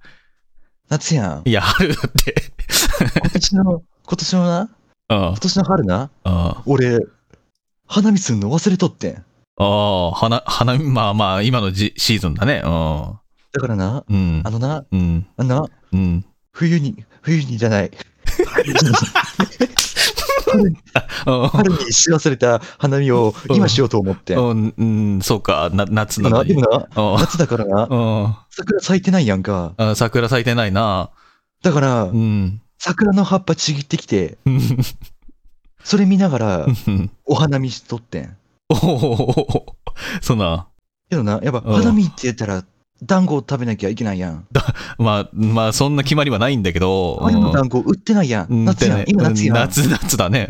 [0.89, 1.47] 夏やん。
[1.47, 2.54] いや、春だって。
[2.99, 4.69] 今年の、今年のな、うん、
[5.07, 6.09] 今年の春な、うん。
[6.23, 6.99] あ俺、
[7.87, 9.23] 花見すんの忘れとってん。
[9.57, 12.61] あ、花、花、まあまあ、今のじシーズンだね。
[12.61, 12.71] だ
[13.61, 14.15] からな、うん。
[14.15, 14.49] うんあ。
[14.49, 15.25] のな、うん。
[15.37, 16.25] あのな、うん。
[16.51, 17.85] 冬に、冬にじゃない。
[17.85, 17.91] うん
[21.49, 24.37] 春にし忘れた花見を今しようと思ってん。
[24.37, 24.85] うん、う
[25.17, 26.29] ん、そうか、な夏な？
[26.29, 26.53] のに。
[26.53, 27.95] もな、うん夏だからな、う
[28.27, 29.73] ん桜咲いてないやんか。
[29.77, 31.09] あ桜咲いてないな。
[31.61, 32.61] だからう、ん。
[32.85, 34.61] 桜の葉っぱちぎってきて、う ん
[35.83, 38.37] それ見ながらうん お花見しとってん。
[38.69, 39.75] おお
[40.21, 40.67] そんな、
[41.09, 42.63] けどな、やっぱうん花見って言ったら、
[43.01, 44.47] 団子を食べなきゃいけないやん。
[44.99, 48.45] まあ、まあ、そんな決まりはないんだけど、あれの団子売ってないや。
[48.47, 49.03] うんん夏やん。
[49.07, 49.55] 今夏やん。
[49.55, 50.47] 夏、夏だね。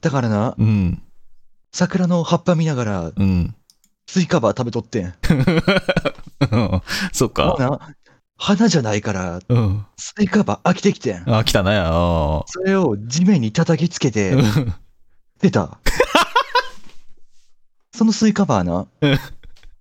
[0.00, 0.66] だからな、うん。
[0.66, 1.02] うん。
[1.72, 3.54] 桜の葉っぱ見ながら、うん。
[4.08, 5.14] スイカバー食べとってん。
[7.12, 7.94] そっか。
[8.38, 9.86] な、花じゃないから、うん。
[9.96, 11.34] スイカバー飽きてきてん。
[11.34, 11.76] あ、来たね。
[11.76, 14.72] あそれを地面に叩きつけて、ー
[15.40, 15.78] 出た。
[17.94, 19.18] そのスイカバーなうん、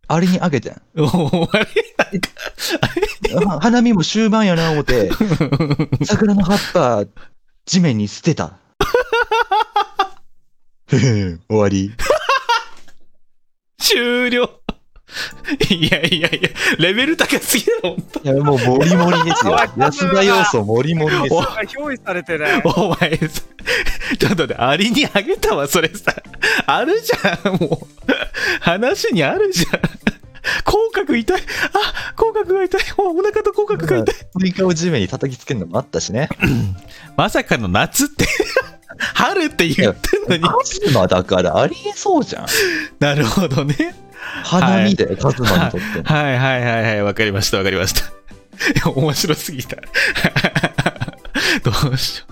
[0.08, 0.82] アリにあげてん。
[0.98, 1.68] おあれ？
[3.46, 5.12] あ 花見も終盤やな思って、
[6.04, 7.06] 桜の葉っぱ、
[7.66, 8.58] 地面に捨てた。
[10.90, 11.92] 終わり。
[13.80, 14.50] 終了。
[15.70, 16.50] いやいやいや、
[16.80, 17.98] レベル高すぎだろ。
[18.24, 19.58] いや、もう、モリモリですよ。
[19.78, 21.42] 安田要素、モリモリですよ。
[21.42, 22.62] 憑依されてない。
[22.64, 23.42] お前さ、
[24.18, 26.14] ちょっと待って、アリにあげたわ、それさ。
[26.66, 27.88] あるじゃん、もう。
[28.62, 29.82] 話にあるじゃん。
[30.64, 31.42] 口角痛い。
[31.42, 32.82] あ、口角が痛い。
[32.98, 34.16] おお腹と口角が痛い。
[34.16, 36.30] スイカを地面に叩きつけるのもあったしね。
[37.16, 38.26] まさかの夏って、
[39.14, 40.44] 春って言ってんのに。
[40.44, 42.46] カズマだからありえそうじゃん。
[43.00, 43.96] なるほどね。
[44.44, 46.02] 花見だよ、カズマにとって。
[46.04, 48.02] はいはいはいはい、わかりましたわかりました。
[48.02, 48.04] い
[48.86, 49.78] や、面白すぎた。
[51.64, 52.26] どうしよ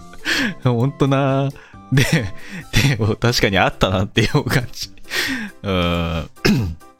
[0.65, 0.69] う。
[0.69, 1.49] ほんとな。
[1.91, 2.03] で、
[2.87, 4.91] でも確かにあったなっていう感じ。
[5.63, 6.29] うん。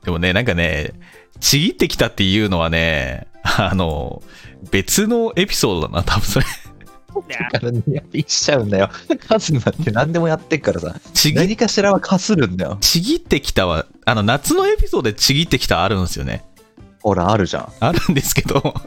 [0.04, 0.92] でもね、なんかね、
[1.40, 4.22] ちぎってきたっていうのはね、あの、
[4.72, 6.46] 別のエピソードだな、多分それ。
[7.28, 8.90] だからニヤピしちゃうんだよ。
[9.28, 10.96] カズマって何でもやってっからさ。
[11.14, 12.78] ちぎ、何かしらはかするんだよ。
[12.82, 16.46] ちぎってきたは、あの、夏のエピソードでちぎってきたあるんですよね。
[17.02, 17.72] ほら、あるじゃん。
[17.80, 18.74] あるんですけど、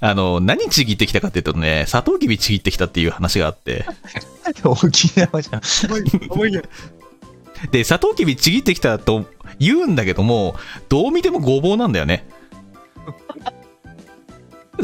[0.00, 3.84] あの、何ちぎってきたかっていうとね、サトウキビちぎってきたっていう話があって、
[4.64, 5.60] 沖縄じゃん。
[7.70, 9.26] で、サトウキビちぎってきたと
[9.58, 10.56] 言うんだけども、
[10.88, 12.28] どう見てもごぼうなんだよね。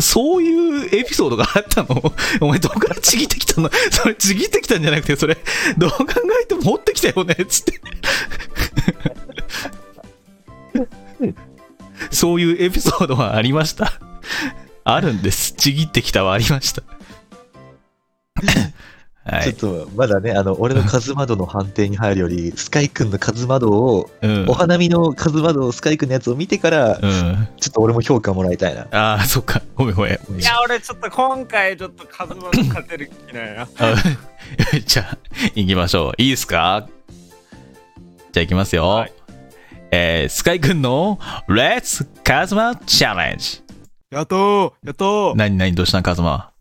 [0.01, 2.13] そういうエピソードがあったの？
[2.41, 3.71] お前どこからちぎってきたの？
[3.91, 5.37] それちぎってきたんじゃなくて、それ、
[5.79, 6.07] どう考
[6.43, 7.35] えても持ってきたよね？
[7.47, 7.81] つって。
[12.11, 13.93] そういうエピソードはありました？
[14.85, 15.53] あるんです。
[15.53, 16.83] ちぎってきたはありました。
[19.25, 19.55] はい。
[19.55, 24.55] ちょっと、まだね、あの、俺のカズマドの判定に入るより、スカイ君のカズマドを、うんお。
[24.55, 27.49] 花見のカズマド、スカイ君のやつを見てから、うん。
[27.61, 28.89] ちょっと俺も評価もらいたいな。
[28.91, 29.63] ああ、そっか。
[29.77, 30.13] ごめんごめん。
[30.13, 33.63] いや、俺ちょっと今回ちょっとカズマの勝てる気ないな。
[33.79, 33.95] あ
[34.85, 35.19] じゃあ、
[35.55, 36.13] 行きましょう。
[36.21, 36.89] いいですか？
[38.33, 38.89] じゃあ行きますよ。
[38.89, 39.13] はい
[39.95, 41.19] えー、スカイくんの
[41.49, 43.63] Let's カズマチャレンジ。
[44.11, 46.52] やっとーやっとー何何どうしたカズマ？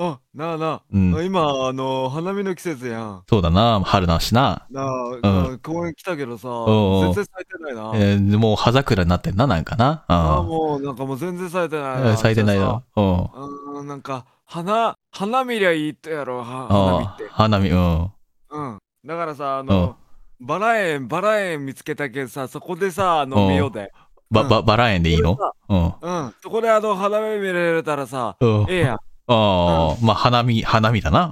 [0.00, 3.22] あ、なあなあ、うん今、あの、花見の季節やん。
[3.28, 4.66] そうだな、春だしな。
[4.70, 7.92] なあ、うん公園来たけどさ、全然咲いてないな。
[7.94, 10.04] えー、もう葉桜になってんな、なんかな。
[10.08, 12.16] あうんもうなんかもう全然咲いてないえーな。
[12.16, 12.82] 咲いてないじゃあな。
[12.96, 13.16] うん。
[13.16, 13.32] さ
[13.80, 17.28] うん、なんか、花、花見りゃいいってやろ、は花見あって。
[17.30, 18.10] 花見、うん。
[18.50, 18.78] うん。
[19.04, 19.96] だからさ、あの、
[20.40, 23.90] バラ園、バラ園見つけたけどさ、そこでさ、飲みようで。
[24.30, 25.36] ば、うんば、バラ園でいいの？
[25.68, 25.94] うん。
[26.00, 26.34] うん。
[26.42, 28.66] そこであの、花見見れたらさ、うん。
[28.68, 28.98] ええやん。
[29.28, 31.28] ああ、まあ、花見、花見だな。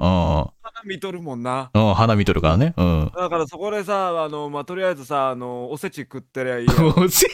[0.63, 1.71] 花見とるもんな。
[1.73, 1.89] うん。
[1.89, 2.75] うん、花見とるからね。
[2.77, 3.13] うん。
[3.17, 6.67] だからそこでさ、あの、まあ、とりあえずさ、あの、おせち食ってりゃいい。
[6.97, 7.27] おせ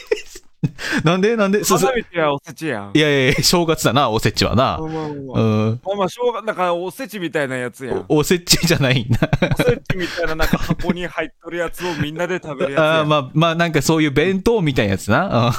[1.03, 1.35] なんで？
[1.35, 1.61] なんで？
[1.65, 2.91] そうそう花見ってやおせちやん。
[2.93, 4.77] いやいやいや、正月だな、おせちはな。
[4.79, 5.11] まあまあまあう
[5.71, 5.81] ん。
[5.83, 8.05] まあまあ、しょうがなんかおせちみたいなやつやん。
[8.07, 9.19] おおせちじゃないな。
[9.59, 12.89] おせちみたいななんか箱に入っとるやつをみんなで食べるやつやん。
[12.99, 15.53] あーまあ、まあ、なんかそういう弁当みたいなやつな。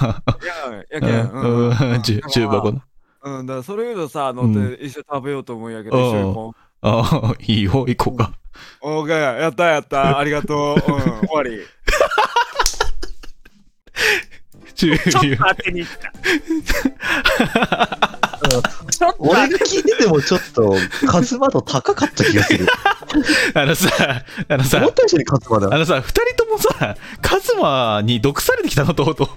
[0.90, 1.30] ややけん。
[1.32, 2.02] うん。
[2.02, 2.80] 重箱の。
[3.25, 8.33] うん、だからそれ言うとさ、あの、うんで一緒に食べようと思うんやけど、うん一緒にこああ、いいよ、行こうか。
[8.83, 8.89] う。
[8.89, 10.93] オーケー、やったやった、ありがとう。
[10.93, 11.61] うん、終わり。
[14.75, 16.12] 終ちょっ了と当てに行った。
[18.91, 22.66] ちょっと俺が聞いててもちょっと、カズマ度高かった気がする。
[23.55, 23.89] あのさ、
[24.49, 25.75] あのさ思っ、た以上にカズマだ。
[25.75, 29.29] あのさ、二人ともさ、カズマに毒されてきたの、とうとう。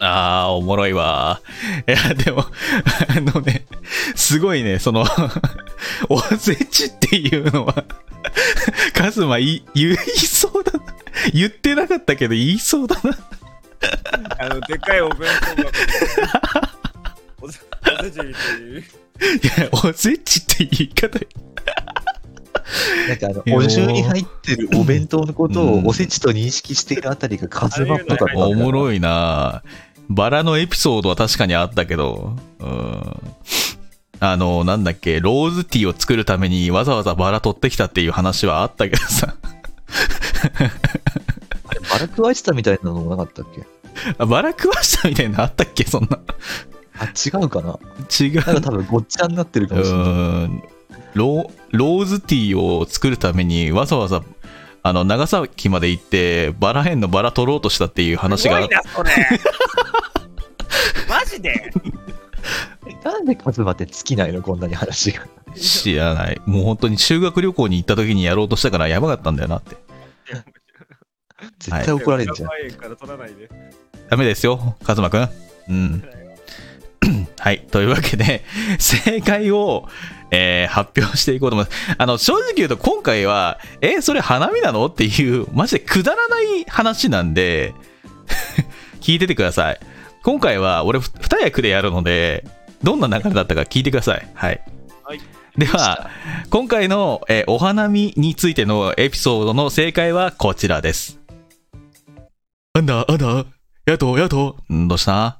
[0.00, 1.40] あー、おもろいわ。
[1.86, 2.44] いや、でも、
[3.08, 3.66] あのね、
[4.14, 5.04] すごいね、その、
[6.08, 7.84] おせちっていうのは、
[8.92, 10.80] カズマい言いそうだな。
[11.32, 13.18] 言ってなかったけど言いそうだな。
[14.38, 15.70] あの、でかいお弁当が。
[17.40, 17.60] おせ
[18.00, 18.22] おせちって
[18.62, 18.80] いう。
[18.80, 18.84] い
[19.60, 21.18] や、おせちって言い方
[23.08, 28.36] なんかあのお重に入ってるお弁当のことをうんおせちと認識しているあたりがカズマっぽかった。
[28.38, 29.62] おもろいな
[30.08, 33.20] バラのエピソードは確かにあったけど、うん。
[34.18, 39.34] あの、なんだっけ、ローズティーを作るためにわざわざバラ取ってきたっていう話はあったけどさ。
[40.58, 43.62] あれ、バラ食わしてたみたいなのもなかったっけ？
[44.18, 46.18] あバラ食わしたみたいなのあったっけそんな。
[46.98, 47.78] あ、違うかな？
[48.20, 48.60] 違う。
[48.62, 50.75] 多分ごっちゃになってるかうもしれない。
[51.16, 54.22] ローローズティーを作るためにわざわざ
[54.82, 59.10] あの長崎まで行ってバラ園のバラ取ろうとしたっていう話がすごいな、それ。
[61.08, 61.72] マジで？
[63.02, 65.26] なんでカズマって尽きないのこんなに話が。
[65.56, 69.74] 知らないもう本当に修学旅行に行った時にやろうとしたからやばかったんだよなって
[71.58, 72.48] 絶対怒られるじゃん。
[72.48, 73.48] 万円から取らないで。
[74.10, 75.28] ダメですよカズマくん
[75.68, 76.04] うん
[77.38, 78.44] はいというわけで
[78.78, 79.88] 正解を、
[80.30, 81.94] えー発表していこうと思います。
[81.98, 84.86] あの正直言うと今回はえそれ花見なの？
[84.86, 87.74] っていうマジでくだらない話なんで
[89.00, 89.80] 聞いててください。
[90.22, 92.44] 今回は俺ふ二役でやるので
[92.82, 94.28] どんな流れだったか聞いてください。
[94.34, 94.60] はい、
[95.04, 95.20] はい。
[95.56, 96.10] では
[96.50, 101.18] 今回の、えーお花見についてのエピソードの正解はこちらです。
[102.74, 103.44] あんだあんだ
[103.86, 105.38] やとやとんどうした？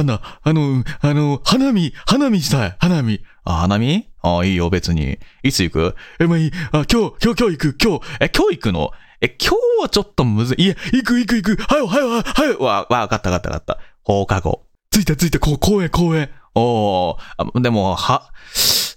[0.00, 3.20] あんな、あの、あの、花見、花見したい、花見。
[3.44, 4.08] あ、花見？
[4.22, 5.18] あ、いいよ、別に。
[5.42, 5.94] いつ行く？
[6.18, 6.52] え、まあいい。
[6.72, 8.04] あ、今日、今日、今日行く、今日。
[8.20, 8.90] え、今日行くの？
[9.20, 10.64] え、今日はちょっとむずい。
[10.64, 11.62] いや、行く、行く、行く。
[11.62, 12.58] はいよ、はいよ、はいよ。
[12.60, 13.78] わ、わ、わかった、わかった、わかった。
[14.02, 14.66] 放課後。
[14.90, 16.30] 着いた、着いた、こう、公園、公園。
[16.54, 17.16] おー、
[17.56, 18.32] あでも、は、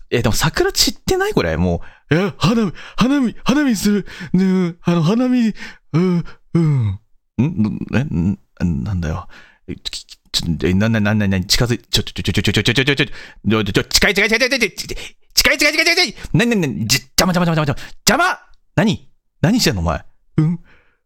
[0.09, 2.15] え、でも桜散ってないこれ、もう。
[2.15, 4.07] え、花見、花見、花見する？
[4.31, 5.53] ねあの、花見、
[5.91, 6.23] うん、
[6.53, 6.87] うん。
[6.87, 6.99] ん？
[7.93, 8.39] え、ん？
[8.61, 9.27] なんだよ。
[10.33, 14.97] ちょ、えな、な、な、な、な、近づい、ちょ、ちょ、ちょ、ちょ、ちょ、ちょ、ちょ、ちょ、ちょ、ちょ、ちょ、ちょ、近い近い近い近い近い近い
[15.33, 18.39] 近い近い近い近いな、な、な、じ、邪魔邪魔邪魔邪魔邪魔
[18.75, 19.09] 何
[19.41, 20.03] 何してんのお前。
[20.37, 20.59] うん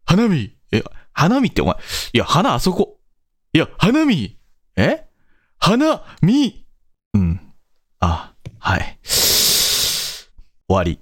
[0.06, 0.56] 花見。
[0.72, 1.76] え、花見ってお前。
[2.14, 2.98] いや、花あそこ。
[3.52, 4.38] いや、花見。
[4.76, 5.06] え
[5.58, 6.64] 花見。
[7.12, 7.40] うん。
[8.00, 8.98] あ、はい。
[9.02, 10.28] 終
[10.68, 10.98] わり。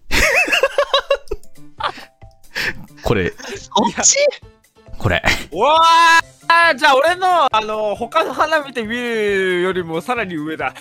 [3.02, 4.16] これ、そっち
[4.98, 5.22] これ。
[5.52, 6.36] うわー
[6.76, 10.74] じゃあ俺の、あの、他の花見て見るよりもさらに上だ。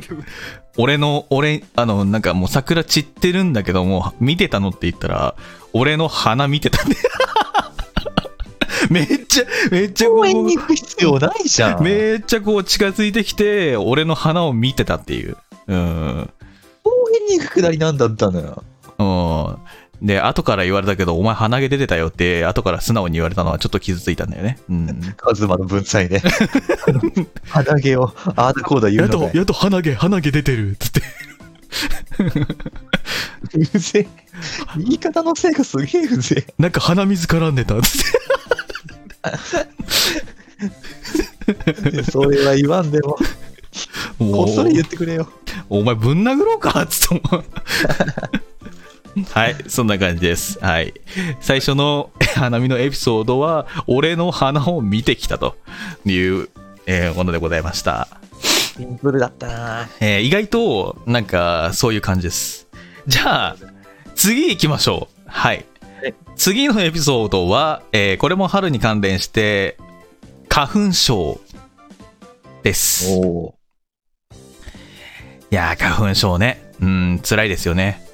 [0.76, 5.34] 俺の、俺、あの、なんかもう桜散ってるんだけども、見てたのって言ったら、
[5.72, 6.96] 俺の花見てたね。
[8.90, 11.82] めっちゃ、めっちゃこ公園にう、行く必要ないじゃん。
[11.82, 15.36] めっちゃこう近づいてきて、俺の花を見てたっていう。
[15.66, 16.30] うん。
[16.82, 18.62] 公園に行くくだりなんだったのよ。
[18.98, 19.58] うん。
[20.02, 24.58] で、後から言われたけど、お前鼻毛出てたよって、後から素直に言われたのはちょっと傷ついたんだよね。
[24.68, 25.14] うん。
[25.16, 26.22] カズマの文才で。
[27.48, 29.36] 鼻毛を、ああだこうだ言うのかい。
[29.36, 31.02] やっと鼻毛、鼻毛出てるっつって。
[33.54, 34.08] うぜえ。
[34.78, 38.18] 言い方のせいがすげえうぜなんか鼻水絡んでたっつって。
[41.98, 42.02] え。
[42.02, 43.16] それは言わんでも、
[44.18, 45.28] もこっそり言ってくれよ。
[45.68, 47.22] お前ぶん殴ろうかっつって
[49.32, 50.58] はい、そんな感じです。
[50.60, 50.92] はい。
[51.40, 55.56] 最初の 花見のエピソードは、俺の花を見てきたと
[56.04, 56.48] いう、
[56.86, 58.08] えーものでございました。
[58.42, 62.66] シンプルだったなえー意外と、なんか、そういう感じです。
[63.06, 63.56] じゃあ、
[64.14, 65.22] 次行きましょう。
[65.26, 65.64] はい
[66.02, 66.14] はい。
[66.36, 69.78] 次のエピソードは、えーこれも春に関連して、
[70.50, 71.40] 花粉症
[72.62, 73.10] です。
[73.12, 73.54] おお
[75.50, 76.62] いやー、花粉症ね。
[76.80, 78.05] うん、辛いですよね。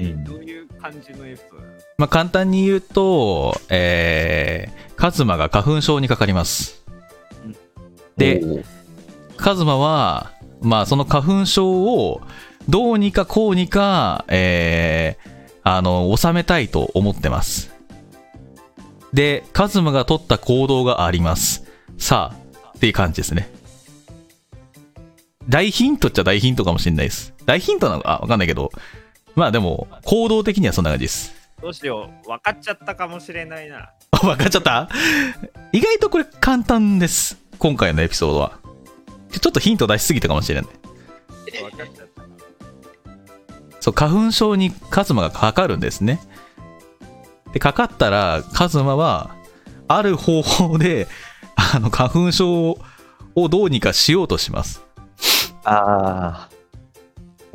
[0.00, 0.14] ー。
[0.14, 1.66] うんどういう感じのエピソード？
[1.98, 6.84] まあ、簡単に言うと、えー、カズマが花粉症にかかります。
[8.16, 8.42] で
[9.36, 12.22] カズマは、まあ、その花粉症を
[12.68, 15.30] どうにかこうにか、えー、
[15.62, 17.74] あの、収めたいと思ってます。
[19.12, 21.64] で、カズマが取った行動があります。
[21.98, 23.50] さあ、っていう感じですね。
[25.48, 27.34] 大ヒントっちゃ大ヒントかもしれないです。
[27.44, 28.72] 大ヒントなのかわかんないけど、
[29.36, 31.32] まあでも、行動的にはそんな感じです。
[31.62, 32.28] どうしよう。
[32.28, 33.90] 分かっちゃったかもしれないな。
[34.10, 34.88] あ 分かっちゃった？
[35.72, 37.36] 意外とこれ簡単です。
[37.58, 38.58] 今回のエピソードは。
[39.30, 40.70] ちょっとヒント出しすぎたかもしれない。
[41.62, 42.28] 分かっちゃったな。
[43.80, 46.20] そう、花粉症にカズマがかかるんですね。
[47.52, 49.34] で、かかったら、カズマは、
[49.88, 51.06] ある方法で、
[51.56, 52.70] あの、花粉症
[53.34, 54.82] をどうにかしようとします。
[55.64, 56.55] ああ。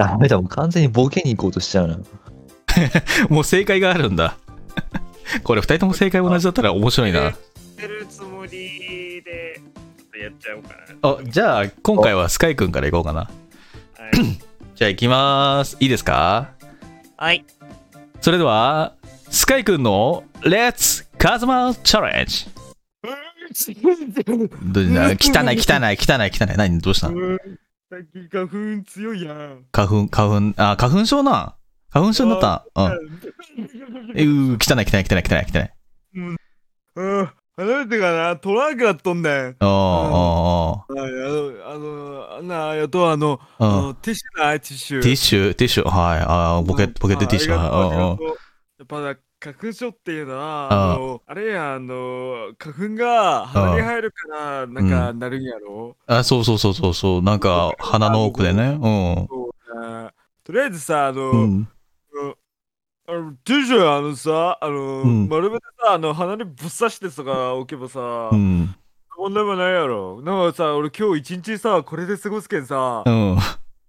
[0.08, 1.97] ダメだ、もう完全にボケに行こうとしちゃうな。
[3.30, 4.38] もう正解があるんだ。
[5.43, 7.32] これ二人とも正解同じだったら面白いな。
[7.78, 9.62] てるつもりで、
[10.20, 11.10] やっちゃおうかな。
[11.10, 13.22] あ、じゃあ、今回はスカイくんからいこうかな。
[13.22, 13.32] はい。
[14.76, 15.78] じゃあ行きます。
[15.80, 16.49] いいですか？
[17.18, 17.45] はい。
[18.22, 18.93] それでは、
[19.30, 22.47] スカイくんの Let's カズマチャレンジ
[24.64, 26.58] どな汚い汚い汚い汚い。
[26.58, 26.80] 何？
[26.80, 27.10] どうした？
[27.92, 29.66] 最近花粉強いやん。
[29.74, 31.58] 花粉、花粉、あ、花粉症な。
[31.89, 32.92] 花粉症になったうん。
[34.16, 35.70] えうー、汚い汚い汚い汚い汚い。
[36.16, 37.30] うん。
[37.58, 39.56] 初めてかな、トランクだっとんねん。
[39.60, 45.02] ああ、はい、あの、あの、あんな、やと、あの、ああ、あのティッシュない、ティッシュ。
[45.02, 46.20] ティッシュ、ティッシュ、はい。
[46.26, 48.24] あケット、ポケットティッシュ、はい。
[48.80, 55.98] やっぱな花粉症っていうのは、あの、あれや、あの、花粉が鼻に入るから、なんか、なるんやろ？
[56.06, 57.22] あ、そうそうそうそうそう。
[57.24, 58.78] なんか、鼻の奥でね。
[58.80, 60.10] そうね
[60.44, 61.68] とりあえずさ、あの、うん。
[62.12, 62.36] うん。
[63.08, 67.24] あのティッシュあのさ、あの、うん丸めてさ、あの、鼻にぶっ刺してさ、
[67.56, 68.76] 置けばさ、うん。
[69.18, 70.22] こんなもんないやろ？
[70.22, 73.38] なんかさ、俺今日一日さ、これで過ごすけんさ、うん。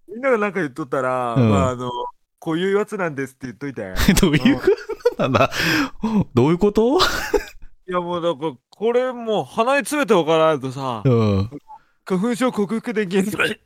[0.09, 1.90] みんながなんか言っとったら、うんまあ、あの、
[2.38, 3.94] こういうやつなんですって言っといて。
[4.20, 4.72] どういうこと
[5.18, 5.50] なんだ
[6.34, 6.98] どういうこと？
[6.98, 11.50] いやもうなんか、これもう鼻に詰めておかないとさう、ん。
[12.04, 13.24] 花粉症克服できん。
[13.24, 13.56] 鼻に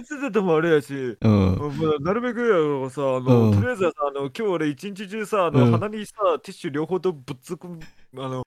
[0.00, 1.58] 詰めてもあれやし、うん。
[1.58, 7.80] まあ、なるべくやろさ、あの、うんとりあえずはさ、あの、今日俺一日中さ、あの、うん鼻にさ、ティッシュ両方とぶっつくん、
[8.18, 8.46] あの、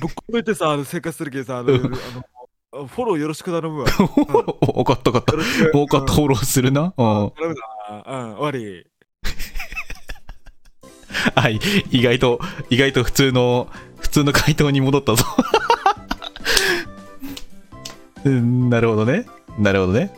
[0.00, 3.88] ぶっ込めてさ、あの生活するけどさ、あの、うんあのフォローよろしく頼むわ。
[3.88, 3.94] よ
[4.76, 5.32] わかったわかった。
[5.32, 5.78] ろしく。
[5.78, 6.82] わかった、フォローするな。
[6.82, 6.92] うん。
[6.94, 7.54] 頼む
[7.88, 8.04] な。
[8.06, 8.86] うん、終わり。
[11.34, 11.60] はい。
[11.90, 13.68] 意外と、意外と普通の、
[13.98, 15.24] 普通の回答に戻ったぞ。
[18.24, 19.26] うん、なるほどね。
[19.58, 20.12] なるほどね。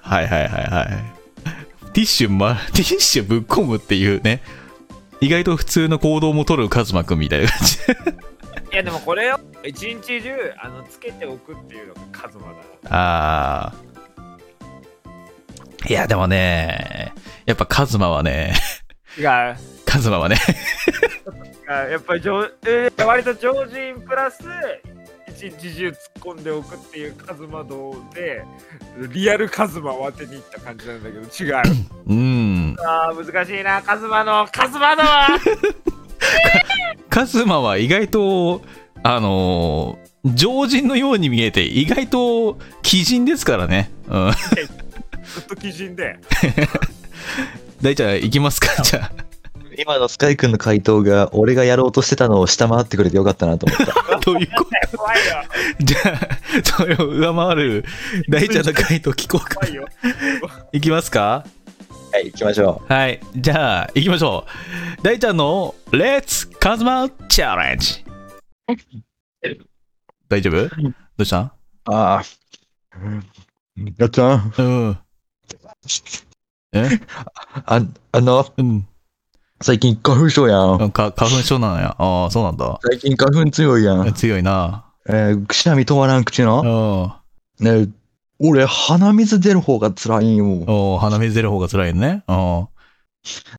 [0.00, 1.92] はいはいはいはい。
[1.92, 4.42] ティッシュ、ま、ティッシュぶっ込むっていうね。
[5.20, 7.78] 意外と普通の行動も取るカズマくんみたいな感じ。
[8.72, 12.58] いやでもこれを一日中あのつけておくっていうのがカズマだ
[12.90, 15.90] あー。
[15.90, 17.14] いや、でもね、
[17.46, 18.54] やっぱカズマはね、
[19.16, 20.36] 違うカズマはね、
[21.90, 24.40] やっぱり上、えー割と常人プラス
[25.28, 25.96] 一日中突っ
[26.36, 28.42] 込んでおくっていうカズマ道で
[29.12, 31.62] リアルカズマを当てにいった感じなんだけど違う
[32.08, 32.76] うん。
[32.80, 35.28] あー難しいなカズマのカズマ道は
[37.10, 38.62] カズマは意外と、
[39.02, 42.58] あのー常人のように見えて、意外と鬼
[43.04, 43.92] 人ですからね。
[44.08, 44.32] うん。
[44.32, 46.16] ずっと基準で
[47.80, 48.70] 大ちゃん、行きますか？
[48.82, 49.08] じゃ
[49.78, 54.16] 今のスカイ君の回答が、俺がやろうとしてたのを下回ってくれてよかったなと思った。
[54.16, 54.20] あ。
[54.24, 54.96] どういうこと？
[54.98, 55.22] 怖いよ
[55.80, 56.28] じゃあ、
[56.64, 57.84] それを上回る
[58.28, 59.56] 大ちゃんの回答聞こうか。
[59.56, 59.86] 怖いよ
[60.72, 61.44] 行きますか？
[62.12, 63.20] はい、行きましょはい。
[63.36, 64.46] じゃあ、行きましょ
[64.98, 65.02] う。
[65.02, 68.04] 大ちゃんの Let's カズマチャレンジ。
[70.28, 70.68] 大丈夫？
[70.68, 71.38] どうした？
[71.40, 71.50] う。
[71.86, 72.22] ああ。
[73.98, 74.98] やっちゃん、うん。
[76.72, 76.88] え？
[77.66, 78.88] あ、あの、うん。
[79.60, 80.90] 最近花粉症やん。
[80.90, 81.96] か花粉症なのや。
[81.98, 82.78] ああ、そうなんだ。
[82.82, 84.12] 最近花粉強いやん。
[84.12, 84.84] 強いな。
[85.08, 87.22] えー、くしゃみ止まらん口うの。
[87.60, 87.64] ん。
[87.64, 87.88] ね
[88.38, 90.64] 俺、鼻水出る方が辛いんよ。
[90.94, 92.22] お鼻水出る方が辛いね。
[92.28, 92.68] うん。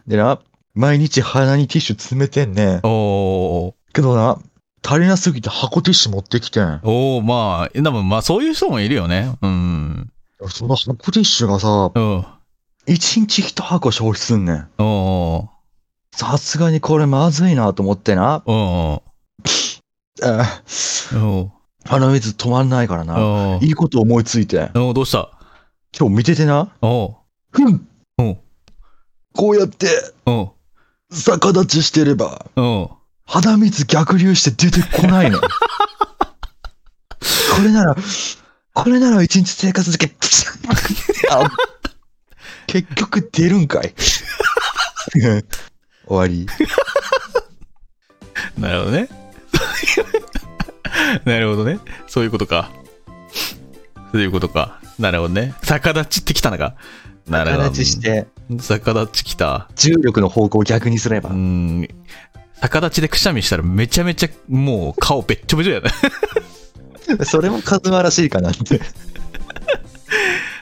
[0.05, 0.39] でな、
[0.75, 2.79] 毎日鼻にティッシュ詰めてんねん。
[2.83, 4.37] おーけどな、
[4.85, 6.79] 足りなすぎて箱ティッシュ持ってきてん。
[6.83, 9.35] おーまあ、でもまあそういう人もいるよね。
[9.41, 10.11] うん。
[10.49, 12.25] その箱ティッシュがさ、うん。
[12.85, 14.69] 一日一箱消費すんねん。
[14.77, 15.56] おー
[16.17, 18.41] さすがにこれまずいなと思ってな。
[18.47, 19.03] お
[20.23, 21.51] あーお
[21.85, 23.17] 鼻水止まんないからな。
[23.59, 24.71] ーいいこと思いついて。
[24.73, 25.29] どうした？
[25.97, 26.69] 今日見ててな。
[27.51, 27.85] ふん
[29.35, 29.87] こうやって
[31.11, 32.47] 逆立ちしてれば、
[33.27, 35.39] 鼻水逆流して出てこないの。
[37.55, 37.95] これなら、
[38.73, 40.11] これなら一日生活でき、
[41.29, 41.47] あ
[42.65, 43.93] 結局出るんかい。
[46.07, 46.47] 終わり。
[48.57, 49.09] なるほどね。
[51.25, 51.79] なるほどね。
[52.07, 52.71] そういうことか。
[54.11, 54.79] そういうことか。
[54.99, 55.53] なるほどね。
[55.63, 56.75] 逆立ちってきたのか。
[57.27, 57.63] なるほど。
[57.63, 58.27] 逆立ちして、
[58.59, 59.67] 逆立ちきた。
[59.75, 61.33] 重力の方向を逆にすればう。
[61.33, 61.87] ん。
[62.61, 65.91] 逆立ちでくしゃみしたらめちゃめちゃもう顔べっちょべちょやね。
[67.23, 68.81] それもカズマらしいかなって。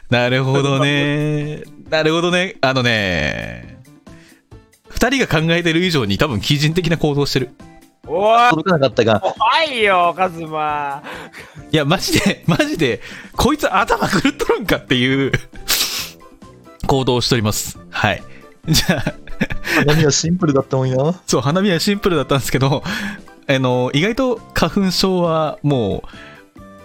[0.09, 1.63] なるほどね。
[1.89, 2.55] なるほどね。
[2.61, 3.74] あのね。
[5.05, 7.51] 二人が考えてる以上に多分基人的な行動してる。
[8.07, 11.03] おい届かなかったが、怖いよカズマ
[11.71, 13.01] いや、マジで、マジで、
[13.35, 15.31] こいつ頭狂っとるんかっていう
[16.87, 17.77] 行動をしております。
[17.89, 18.23] はい。
[18.67, 19.13] じゃあ、
[19.79, 21.15] 花見はシンプルだったもんよ。
[21.27, 22.83] そう、花見はシンプルだったんですけど、
[23.47, 26.03] あの、意外と花粉症はも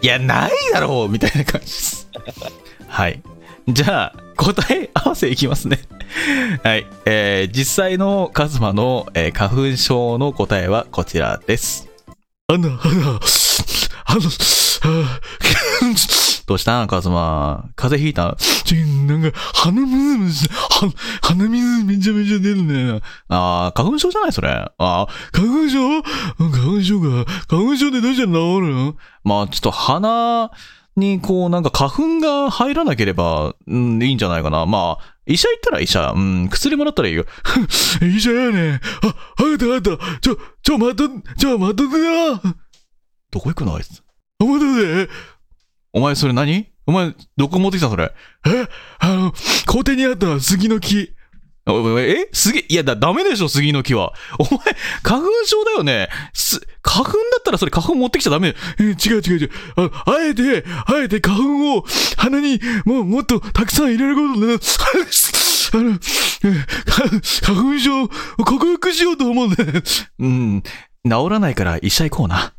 [0.02, 2.08] う、いや、ないだろうみたいな感じです。
[2.86, 3.22] はい。
[3.72, 5.80] じゃあ、答え合わせいきますね。
[6.64, 6.86] はい。
[7.04, 11.88] えー実際のカズマの、えー花粉症の答えはこちらです。
[12.48, 13.20] あの、あの、
[14.06, 14.20] あの、
[14.82, 15.20] あ
[16.46, 17.66] どうしたカズマ？
[17.76, 18.36] 風邪ひいた？
[18.64, 18.74] ち
[19.06, 20.92] なんか、鼻水むし、は、
[21.22, 23.00] 鼻水めちゃめちゃ出るね。
[23.28, 24.48] あー、花粉症じゃないそれ。
[24.50, 26.02] あー、花粉症？
[26.38, 27.06] 花粉症か。
[27.48, 28.96] 花粉症でどうしたら治るの？
[29.22, 30.50] まあ、ちょっと鼻
[31.00, 34.66] にこう、なんか花粉が入らなければ、うん、いいんじゃないかな。
[34.66, 36.12] まあ、医者行ったら医者。
[36.14, 37.24] うん、薬もらったらいいよ。
[38.02, 38.80] 医者やね。
[39.02, 40.20] あ、わかったわかった。
[40.20, 42.54] ちょ、ちょ、待っと、ちょ、待っとってな。
[43.32, 44.02] どこ行くのあいつ。
[44.38, 45.12] あ、待っとって。
[45.92, 46.68] お前それ何？
[46.86, 48.12] お前、どこ持ってきたそれ？
[48.46, 48.68] え？
[49.00, 49.32] あの、
[49.66, 51.14] 校庭にあった杉の木。
[51.72, 52.28] おおえ、
[52.68, 54.12] いやだ、ダメでしょ、杉の木は。
[54.38, 54.50] お前、
[55.02, 56.08] 花粉症だよね。
[56.32, 58.54] す、花粉だったらそれ花粉持ってきちゃダメ。
[58.78, 59.50] え違う違う違う。
[59.76, 61.84] ああえて、あえて花粉を
[62.16, 64.58] 鼻にもうもっとたくさん入れることで、
[65.72, 65.98] あの、
[67.42, 68.08] 花粉症を
[68.44, 69.56] 克服しようと思うんだ。
[70.18, 70.62] うん、
[71.04, 72.52] 治らないから医者行こうな。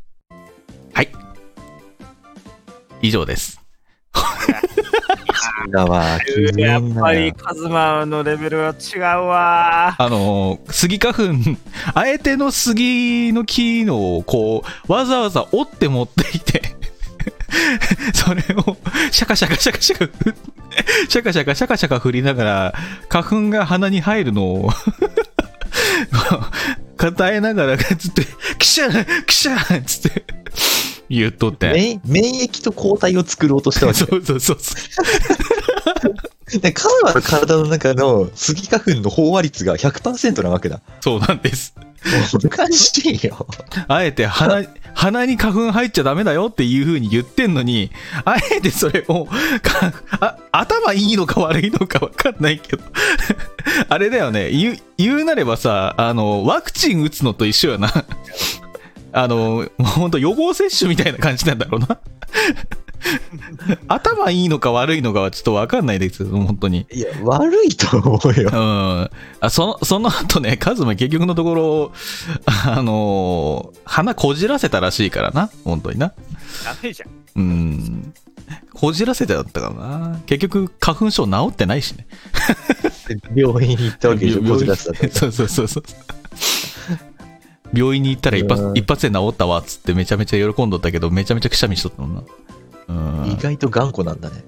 [0.94, 1.12] はい。
[3.02, 3.60] 以上です。
[5.70, 6.18] だわ、
[6.56, 9.94] やっ金ぱりカズマのレベルは違うわ。
[9.98, 11.22] あの、杉花粉、
[11.94, 16.62] あえての杉の木のをこう、わざわざ折って持っていて、
[18.14, 18.76] それを
[19.10, 20.06] シャカシャカシャカシャカ
[21.08, 22.74] シャカシャカシャカシャカ振りながら、
[23.08, 24.70] 花粉が鼻に入るのを、
[26.96, 28.26] 抱えながら、つって、
[28.58, 30.24] キシャーキシャーつって、
[31.18, 31.72] 言っとって。
[31.72, 34.74] 免免疫と抗体を作ろうとしたわけ そうそうそうそ
[36.56, 36.60] う。
[36.60, 40.80] で、カズマの体の中のスギ花粉の飽和率が100%なわけだ。
[41.00, 41.74] そうなんです。
[41.76, 43.46] もうおかしいよ。
[43.86, 47.92] あえて鼻、鼻に花粉入っちゃダメだよっていう風に言ってんのに、
[48.24, 49.28] あえてそれを、
[50.50, 52.82] 頭いいのか悪いのかわかんないけど、
[53.88, 58.04] あれだよね、言う、言うなればさ、あの、ワクチン打つのと一緒やな。
[59.12, 61.98] あの、もうほんと予防接種みたいな感じなんだろうな。
[63.88, 66.86] 頭いいのか悪いのかはちょっとわかんないです、本当に。
[66.90, 68.56] いや、悪いと思うよう。
[68.56, 69.10] ん。
[69.40, 71.92] あその、その後ね、カズマ結局のところ、
[72.66, 76.08] あのー鼻こじらせたらしいからな、本当にな。
[76.64, 77.10] ダメじゃん。
[77.40, 78.14] うん。
[78.72, 80.20] こじらせてだったかな。
[80.26, 82.06] 結局、花粉症治ってないしね。
[83.34, 85.10] 病院に行ったわけでしょ、 病こじらせたって。
[85.10, 85.84] そうそうそうそう。
[87.72, 92.22] 病院に行ったら一発うん一発で治ったわっつってめちゃめちゃ喜んどったけど、めちゃめちゃくしゃみしとったもんな。
[92.88, 93.36] うん意。
[93.36, 94.44] 外と頑固なんだね。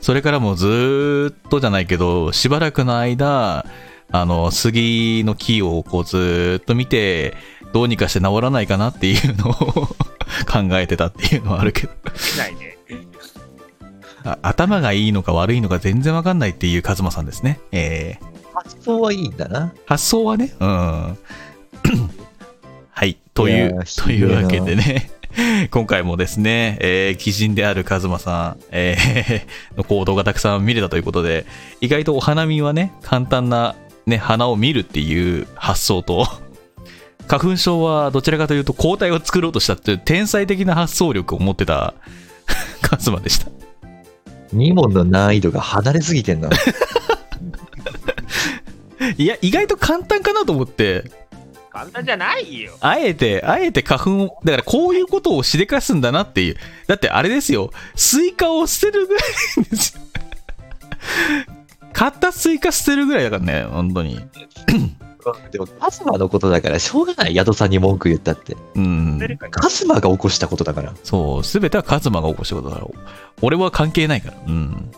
[0.00, 3.66] それからもうずーっとじゃないけど、しばらくの間、
[4.12, 7.34] あの、杉の木をこうずーっと見て、
[7.72, 9.54] どうにかして治らないかなっていうのを
[10.50, 12.78] 考えてたっていうのはあるけど、しないね。
[14.24, 17.60] あ頭がいいのか悪いのか全然わかんないっていうカズマさんですね。
[17.72, 19.72] えー、発想はいいんだな。
[19.86, 21.18] 発想はね、うん。
[23.00, 25.10] はい、とい、いうやーというわけでね、
[25.72, 29.42] 今回もですね、えー、鬼人であるカズマさん、えー
[29.78, 31.46] の行動がたくさん見れたということで、
[31.80, 33.74] 意外とお花見はね、簡単な、
[34.04, 36.28] ね、花を見るっていう発想と、
[37.26, 41.94] 花粉症はどちらかというと抗体を作ろうとしたっていう天才的な発想力を持ってた
[42.82, 43.46] カズマでした。
[44.54, 46.50] 2問の難易度が離れすぎてんな。
[49.16, 51.10] いや、意外と簡単かなと思って、
[51.70, 52.72] 簡単じゃないよ。
[52.80, 56.56] あえて、あえて花粉を、だからこういうことをしでかすんだなっていう。
[56.86, 60.02] だってあれですよ、スイカを捨てるぐらいですよ。
[61.92, 64.20] 買ったスイカ捨てるぐらいだからね、本当に。
[65.50, 68.56] でも、カズマのことだから、しょうがない、宿さんに文句言ったって。
[68.74, 69.20] うん。
[69.50, 70.94] カズマが起こしたことだから。
[71.04, 72.98] そう、すべてはカズマが起こしたことだろう。
[73.42, 74.36] 俺は関係ないから。
[74.46, 74.90] うん。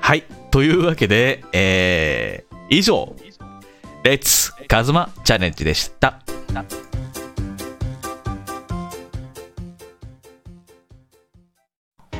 [0.00, 0.24] はい。
[0.50, 3.14] というわけで、えー、以上、
[4.04, 6.20] レッツカズマチャレンジでした。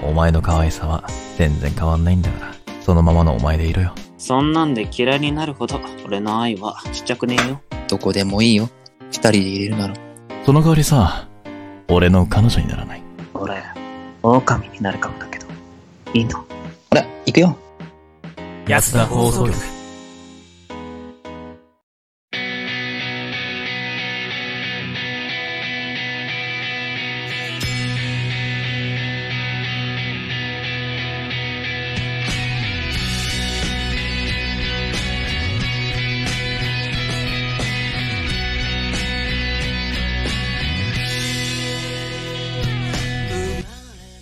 [0.02, 1.04] お前の可愛さは
[1.36, 3.94] 全然変わんないんだから、そのままのお前でいろよ。
[4.18, 7.60] そんなんで嫌いになるほど、俺の愛はちっちゃくねえよ。
[7.88, 8.68] どこでもいいよ。
[9.10, 9.94] 二人で入れるなら。
[10.44, 11.28] その代わりさ、
[11.88, 13.02] 俺の彼女にならない。
[13.34, 13.62] 俺、
[14.22, 15.46] 狼になるかもだけど。
[16.12, 16.46] いいのほ
[16.96, 17.56] ら、行くよ。
[18.66, 19.77] 安田放送局。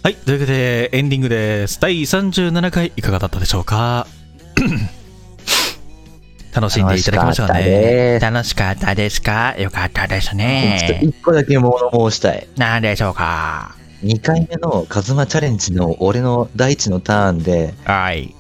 [0.07, 1.81] はい、というわけでエンディングです。
[1.81, 4.07] 第37回いかがだったでしょうか？
[6.55, 8.21] 楽しんでいただきましたかね？
[8.21, 11.01] 楽しかったですかよかったですちょっとね。
[11.03, 12.47] 一個だけ物申したい。
[12.57, 13.75] 何でしょうか
[14.05, 18.33] ？2回目のカズマチャレンジの俺の第一のターンで、はい。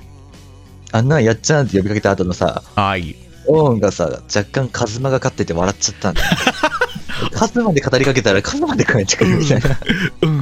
[0.92, 3.16] あんなんやっちゃうんって呼びかけた後のさ、はい。
[3.48, 6.28] オーンがさ、若干カズマが勝ってて笑っちゃったんだよ。
[7.32, 9.78] カズマで語りかけたらカズマで帰ってくるみたいな。
[10.22, 10.40] うん。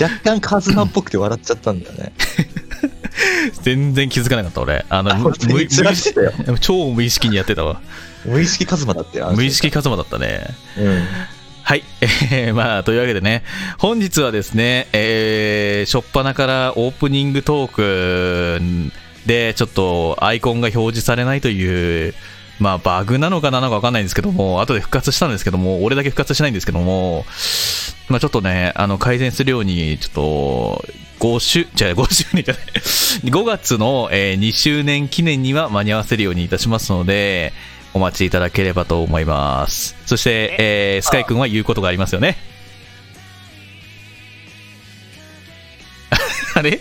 [0.00, 2.12] 若干カズマっぽくて笑っちゃったんだよね。
[3.62, 4.84] 全然気づかなかった、俺。
[4.88, 6.32] あの、あ無本当にずらしてたよ。
[6.46, 7.80] 無超無意識にやってたわ。
[8.24, 9.32] 無意識カズマだったよ。
[9.34, 10.46] 無意識カズマだったね。
[10.78, 11.02] うん。
[11.64, 11.84] はい。
[12.00, 13.44] え ーまあ、というわけでね、
[13.78, 18.92] 本日はですね、えー、初っ端からオープニングトーク
[19.26, 22.14] で、ちょっとアイコンが表示されないという、
[22.62, 27.26] まあ、バグなのかなのかわかんないんですけども、後で復活したんですけども、俺だけ復活しないんですけども、
[28.08, 30.84] まあ、ちょっとね、あの、改善するように、ちょっと、
[31.18, 32.62] 5周、じゃあ5周年じゃない、
[33.30, 37.52] 5月の、えー2周年記念には間に合わせるようにいたしますので、
[37.94, 39.96] お待ちいただければと思います。
[40.06, 41.00] そして、え？
[41.02, 42.36] ースカイ君は言うことがありますよね？
[46.54, 46.80] あれ？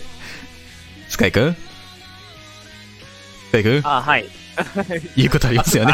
[1.10, 1.56] スカイ君？
[3.50, 3.82] スカイ君？
[3.84, 4.26] あ、はい。
[5.16, 5.92] 言うことありますよね。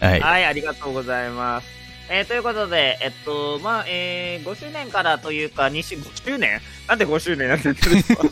[0.00, 0.20] はい。
[0.20, 1.66] はい、ありがとうございます。
[2.08, 6.60] えーということで、えっと、まあ、えー、5周年からというか、2周、5周年？
[6.86, 8.22] なんで5周年になってるんですか？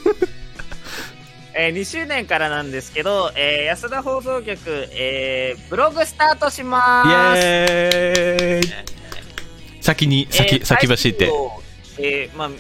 [1.57, 7.41] えー、2周年からなんですけど、えー、安田放送局、えー、ブログスタートしイます。
[7.41, 8.85] エーイ
[9.81, 11.31] 先に、先、えー先走って
[11.99, 12.51] えーまあ、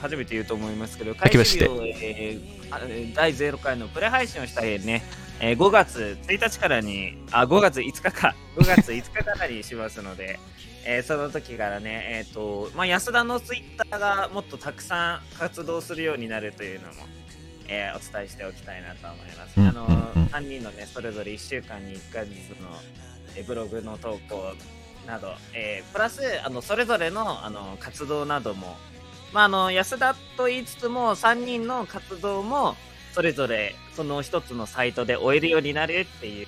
[0.00, 1.58] 初めて言うと思いますけど、先走っ
[2.00, 5.04] えー第0回のプレ配信をした日ね、
[5.40, 10.38] えー5月1日からに、あ、5月5日か、5月5日からにしますので、
[10.84, 16.94] えーその時からね、えっ、と、まあ、安田のツイッターがもっとたくさん活動するようになるというのも、
[17.68, 19.60] えーお伝えしておきたいなと思います。
[19.60, 22.68] うんあのうんうん3人のね、それぞれ1週間に1回ずつの、
[23.36, 24.54] えーブログの投稿
[25.06, 28.76] など、えープラスあのそれぞれのあの活動なども、
[29.32, 32.74] まあ、あの安田と言いつつも3人の活動も
[33.16, 36.46] それぞれその一つのサイトで終えるようになるっていう。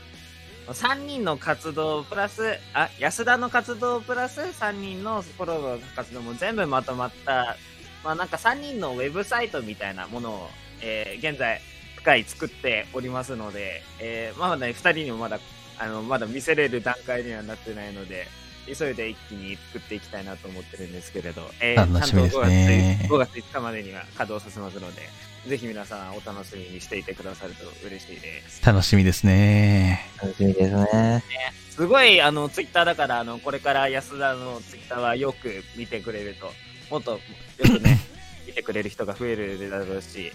[0.68, 7.56] 3人の活動プラスあ安田の活動プラス3人のフォローの活動も全部まとまった、
[8.04, 10.48] まあ、なんか3人のウェブサイトみたいなものを、
[10.82, 11.62] えー現在
[11.96, 15.40] 深い作っておりますので、えーまあね、2人にもまだ
[15.78, 18.26] あのまだ見せれる段階にはなってないので、
[18.66, 23.08] 急いで一気に作っていきたいなと思ってるんですけれど、え楽しみですね。
[23.10, 25.02] 5月 ,5 月5日までには稼働させますので、
[25.48, 28.64] ぜひ皆さんお楽しみにしていてくださると嬉しいです。
[28.64, 30.06] 楽しみですね。
[30.22, 31.24] 楽しみですね。
[31.70, 36.52] すごい、あの、ツイッターだから、あの、これから安田のツイッターはよく見てくれると、
[36.90, 37.18] もっとよ
[37.62, 37.98] くね、
[38.46, 40.32] 見てくれる人が増えるだろうし、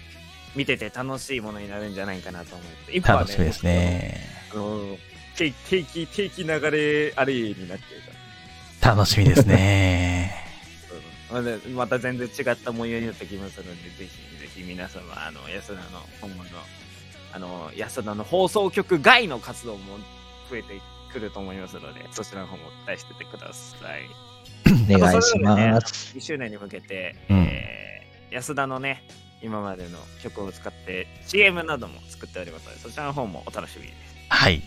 [0.55, 4.19] 見てて楽しいものになるんじゃないかなと思って、今は楽しみですね。
[4.51, 4.97] あの、
[5.35, 8.95] 定定期、定期流れあれになってるから。
[8.95, 10.43] 楽しみですね。
[11.73, 14.07] また全然違った模様になってきますので、ぜひぜ
[14.55, 15.81] ひ皆様、あの、安田の
[16.21, 16.49] 今後の、
[17.33, 19.97] あの、安田の放送局外の活動も
[20.49, 20.79] 増えて
[21.11, 24.03] くると思いますので、そちらの方も期待しててください。
[24.95, 26.17] お願いします。
[26.17, 27.83] 2周年に向けて、うんえー
[28.33, 29.03] 安田のね、
[29.43, 33.93] 今までの曲を使って CM なども作っておりますので、そちらの方もお楽しみに。
[34.29, 34.63] はい。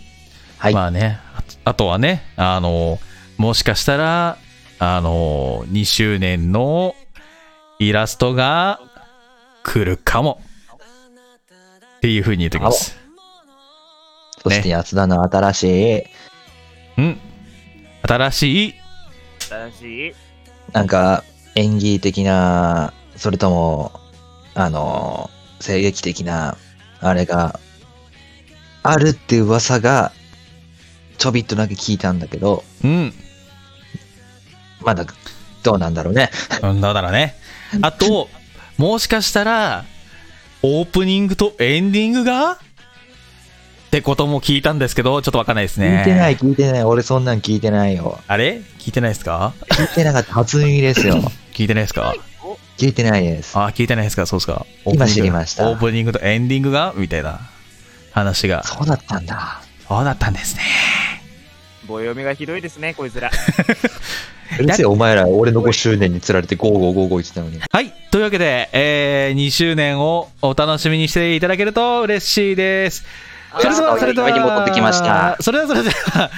[0.58, 3.00] はいまあね、ああとはね、あの、
[3.36, 4.38] もしかしたら、
[4.78, 6.94] あの、2周年の
[7.80, 8.80] イラストが
[9.66, 10.40] 来るかも。
[11.96, 12.96] っていうふうに言っておきます。
[14.42, 15.64] そして安田の新し
[15.98, 16.02] い、
[16.98, 17.18] うん。
[18.02, 18.74] 新しい、
[19.40, 20.14] 新しい、
[20.72, 21.24] なんか
[21.56, 24.00] 演技的な、それとも、
[24.54, 25.30] あの、
[25.60, 26.56] 声劇的な、
[27.00, 27.58] あれが、
[28.84, 30.12] あるって噂が、
[31.18, 33.12] ちょびっとだけ聞いたんだけど、うん。
[34.80, 35.06] まだ、
[35.64, 36.30] どうなんだろうね。
[36.62, 37.34] うんだからね。
[37.82, 38.28] あと、
[38.78, 39.84] もしかしたら、
[40.62, 42.52] オープニングとエンディングが？
[42.52, 42.58] っ
[43.90, 45.98] てことも聞いたんですけど、ちょっとわかんないですね。
[45.98, 46.84] 聞いてない、聞いてない。
[46.84, 48.20] 俺そんなん聞いてないよ。
[48.26, 48.60] あれ？
[48.78, 49.54] 聞いてないですか？
[49.70, 50.34] 聞いてなかった。
[50.34, 51.14] 初耳ですよ。
[51.54, 52.14] 聞いてないですか？
[52.76, 53.56] 聞いてないです。
[53.56, 54.26] あ、聞いてないですか？
[54.26, 54.66] そうですか。
[54.84, 56.92] 今知りましたオープニングとエンディングが？
[56.96, 57.40] みたいな
[58.12, 58.62] 話が。
[58.64, 59.62] そうだったんだ。
[59.88, 60.62] そうだったんですね。
[61.86, 63.30] 棒読みがひどいですね、こいつら。
[64.58, 67.60] うるせえ、お前ら、俺の5周年に釣られて5555言ってたのに。
[67.70, 67.92] はい。
[68.10, 73.04] というわけで、えー、2周年をお楽しみにしていただけると嬉しいです。
[73.60, 76.30] それでは、それでは、上に戻ってきましたそれでは、それでは、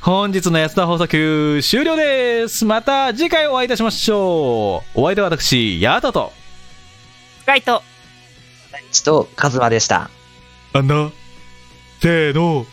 [0.00, 2.64] 本日の安田放送局終了です。
[2.64, 5.00] また次回お会いいたしましょう。
[5.00, 6.32] お相手は私、ヤトと、
[7.40, 7.82] スカイト
[8.96, 10.10] ちと、カズマでした。
[10.72, 11.10] あんな、
[12.00, 12.66] せーの、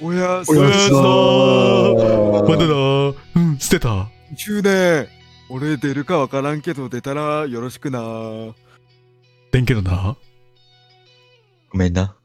[0.00, 2.74] おやすおやすみなーまだだ、
[3.36, 4.08] うん、捨てた。
[4.36, 5.08] 周年
[5.50, 8.54] 俺出るかわからんけど出たらよろしくな
[9.50, 10.16] でんけどな。
[11.70, 12.17] ごめんな。